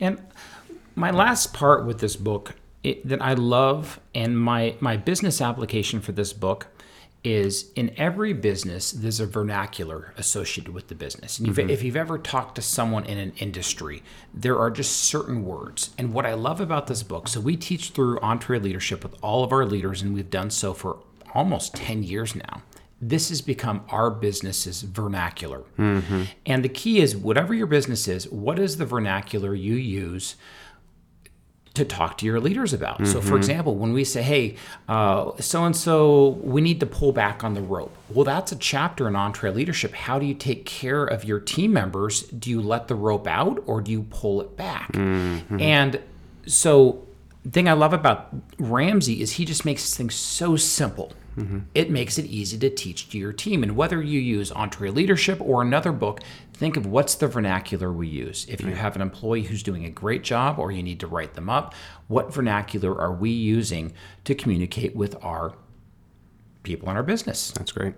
And 0.00 0.22
my 0.94 1.10
last 1.10 1.52
part 1.52 1.86
with 1.86 2.00
this 2.00 2.16
book 2.16 2.54
it, 2.82 3.06
that 3.08 3.20
I 3.20 3.34
love, 3.34 4.00
and 4.14 4.38
my 4.38 4.76
my 4.80 4.96
business 4.96 5.40
application 5.40 6.00
for 6.00 6.12
this 6.12 6.32
book 6.32 6.68
is 7.26 7.72
in 7.74 7.92
every 7.96 8.32
business 8.32 8.92
there's 8.92 9.18
a 9.18 9.26
vernacular 9.26 10.14
associated 10.16 10.72
with 10.72 10.86
the 10.86 10.94
business. 10.94 11.38
And 11.38 11.48
you've, 11.48 11.56
mm-hmm. 11.56 11.70
if 11.70 11.82
you've 11.82 11.96
ever 11.96 12.18
talked 12.18 12.54
to 12.54 12.62
someone 12.62 13.04
in 13.04 13.18
an 13.18 13.32
industry, 13.38 14.04
there 14.32 14.56
are 14.60 14.70
just 14.70 14.96
certain 14.96 15.44
words. 15.44 15.90
And 15.98 16.12
what 16.12 16.24
I 16.24 16.34
love 16.34 16.60
about 16.60 16.86
this 16.86 17.02
book, 17.02 17.26
so 17.26 17.40
we 17.40 17.56
teach 17.56 17.90
through 17.90 18.20
EntreLeadership 18.20 19.02
with 19.02 19.16
all 19.22 19.42
of 19.42 19.52
our 19.52 19.66
leaders, 19.66 20.02
and 20.02 20.14
we've 20.14 20.30
done 20.30 20.50
so 20.50 20.72
for 20.72 20.98
almost 21.34 21.74
10 21.74 22.04
years 22.04 22.36
now. 22.36 22.62
this 23.00 23.28
has 23.28 23.42
become 23.42 23.82
our 23.90 24.10
business's 24.10 24.82
vernacular. 24.82 25.62
Mm-hmm. 25.78 26.22
And 26.46 26.64
the 26.64 26.68
key 26.68 27.00
is 27.00 27.16
whatever 27.16 27.52
your 27.52 27.66
business 27.66 28.08
is, 28.08 28.28
what 28.30 28.58
is 28.58 28.78
the 28.78 28.86
vernacular 28.86 29.54
you 29.54 29.74
use 29.74 30.36
to 31.76 31.84
talk 31.84 32.18
to 32.18 32.26
your 32.26 32.40
leaders 32.40 32.72
about? 32.72 33.06
So, 33.06 33.20
for 33.20 33.28
mm-hmm. 33.28 33.36
example, 33.36 33.74
when 33.76 33.92
we 33.92 34.04
say, 34.04 34.22
hey, 34.22 34.56
so 34.88 35.64
and 35.64 35.76
so, 35.76 36.28
we 36.42 36.60
need 36.60 36.80
to 36.80 36.86
pull 36.86 37.12
back 37.12 37.44
on 37.44 37.54
the 37.54 37.60
rope. 37.60 37.96
Well, 38.10 38.24
that's 38.24 38.52
a 38.52 38.56
chapter 38.56 39.06
in 39.08 39.14
EntreLeadership. 39.14 39.92
How 39.92 40.18
do 40.18 40.26
you 40.26 40.34
take 40.34 40.66
care 40.66 41.04
of 41.04 41.24
your 41.24 41.40
team 41.40 41.72
members? 41.72 42.22
Do 42.22 42.50
you 42.50 42.60
let 42.60 42.88
the 42.88 42.94
rope 42.94 43.26
out 43.26 43.62
or 43.66 43.80
do 43.80 43.92
you 43.92 44.02
pull 44.10 44.40
it 44.40 44.56
back? 44.56 44.92
Mm-hmm. 44.92 45.60
And 45.60 46.00
so, 46.46 47.06
the 47.44 47.50
thing 47.50 47.68
I 47.68 47.74
love 47.74 47.92
about 47.92 48.34
Ramsey 48.58 49.22
is 49.22 49.32
he 49.32 49.44
just 49.44 49.64
makes 49.64 49.94
things 49.94 50.14
so 50.14 50.56
simple. 50.56 51.12
Mm-hmm. 51.36 51.58
It 51.74 51.90
makes 51.90 52.18
it 52.18 52.26
easy 52.26 52.58
to 52.58 52.70
teach 52.70 53.10
to 53.10 53.18
your 53.18 53.32
team. 53.32 53.62
And 53.62 53.76
whether 53.76 54.02
you 54.02 54.20
use 54.20 54.50
EntreLeadership 54.52 55.40
or 55.40 55.62
another 55.62 55.92
book, 55.92 56.20
think 56.52 56.76
of 56.76 56.86
what's 56.86 57.14
the 57.14 57.28
vernacular 57.28 57.92
we 57.92 58.08
use. 58.08 58.46
If 58.48 58.62
you 58.62 58.74
have 58.74 58.96
an 58.96 59.02
employee 59.02 59.42
who's 59.42 59.62
doing 59.62 59.84
a 59.84 59.90
great 59.90 60.24
job 60.24 60.58
or 60.58 60.72
you 60.72 60.82
need 60.82 61.00
to 61.00 61.06
write 61.06 61.34
them 61.34 61.50
up, 61.50 61.74
what 62.08 62.32
vernacular 62.32 62.98
are 62.98 63.12
we 63.12 63.30
using 63.30 63.92
to 64.24 64.34
communicate 64.34 64.96
with 64.96 65.22
our 65.22 65.54
people 66.62 66.88
in 66.90 66.96
our 66.96 67.02
business? 67.02 67.50
That's 67.52 67.72
great. 67.72 67.94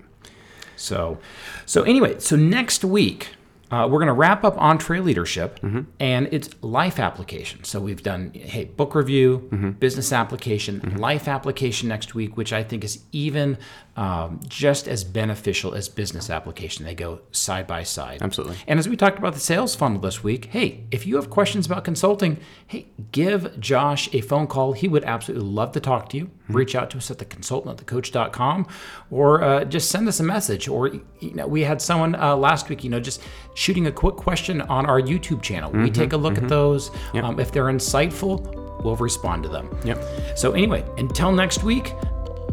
So, 0.77 1.19
so 1.67 1.83
anyway, 1.83 2.19
so 2.19 2.37
next 2.37 2.85
week 2.85 3.31
uh, 3.71 3.87
we're 3.91 3.99
going 3.99 4.07
to 4.07 4.13
wrap 4.13 4.45
up 4.45 4.57
EntreLeadership, 4.57 5.87
and 6.01 6.29
it's 6.33 6.51
life 6.63 6.99
application. 6.99 7.65
So 7.65 7.81
we've 7.81 8.03
done 8.03 8.33
hey 8.35 8.65
book 8.65 8.95
review, 8.95 9.77
business 9.79 10.13
application, 10.13 10.97
life 10.97 11.29
application 11.29 11.89
next 11.89 12.15
week, 12.15 12.37
which 12.37 12.53
I 12.53 12.63
think 12.63 12.85
is 12.85 13.05
even 13.13 13.59
um, 13.97 14.41
just 14.49 14.87
as 14.87 15.05
beneficial 15.05 15.75
as 15.75 15.89
business 15.89 16.31
application. 16.31 16.85
They 16.85 16.95
go 16.95 17.21
side 17.33 17.67
by 17.67 17.83
side. 17.83 18.23
Absolutely. 18.23 18.57
And 18.67 18.79
as 18.79 18.89
we 18.89 18.97
talked 18.97 19.19
about 19.19 19.35
the 19.35 19.41
sales 19.41 19.75
funnel 19.75 20.01
this 20.01 20.23
week, 20.23 20.47
hey, 20.47 20.85
if 20.91 21.07
you 21.07 21.17
have 21.17 21.31
questions 21.31 21.67
about 21.67 21.85
consulting, 21.85 22.39
hey, 22.67 22.87
give 23.13 23.59
Josh 23.61 24.09
a 24.15 24.21
phone 24.21 24.47
call. 24.47 24.73
He 24.73 24.89
would 24.89 25.05
absolutely 25.05 25.49
love 25.49 25.73
to 25.73 25.81
talk 25.81 26.09
to 26.11 26.17
you. 26.17 26.31
Reach 26.49 26.75
out 26.75 26.91
to 26.91 26.99
us 26.99 27.11
at 27.11 27.19
the 27.19 27.25
consultant 27.25 27.81
at 27.81 27.87
thecoach.com 27.87 28.67
or 29.11 29.43
uh, 29.43 29.65
just 29.65 29.91
send 29.91 30.09
us 30.09 30.21
a 30.21 30.23
message. 30.23 30.69
Or, 30.69 30.89
you 30.89 31.35
know, 31.35 31.47
we 31.47 31.63
had 31.63 31.81
someone 31.81 32.15
uh, 32.15 32.37
last 32.37 32.69
week, 32.69 32.85
you 32.85 32.91
know, 32.91 33.01
just 33.01 33.23
shooting 33.55 33.87
a 33.87 33.93
quick 33.93 34.17
question 34.17 34.61
on 34.63 34.87
our 34.87 35.01
YouTube 35.01 35.43
channel. 35.43 35.71
We 35.73 35.91
take 35.91 36.13
a 36.13 36.17
look 36.17 36.39
at 36.39 36.49
those. 36.49 36.91
Um, 37.15 37.39
if 37.41 37.53
they're 37.53 37.65
insightful, 37.65 38.83
we'll 38.83 38.97
respond 38.97 39.43
to 39.45 39.49
them. 39.49 39.69
Yep. 39.85 40.39
So, 40.39 40.53
anyway, 40.53 40.85
until 40.97 41.33
next 41.33 41.63
week, 41.63 41.93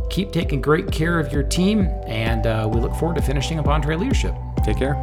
keep 0.10 0.32
taking 0.32 0.62
great 0.62 0.92
care 0.92 1.20
of 1.20 1.32
your 1.32 1.44
team, 1.44 1.88
and 2.08 2.48
uh, 2.48 2.70
we 2.72 2.80
look 2.80 2.94
forward 2.96 3.18
to 3.18 3.24
finishing 3.24 3.60
up 3.60 3.66
EntreLeadership. 3.66 4.64
Take 4.64 4.78
care. 4.78 5.00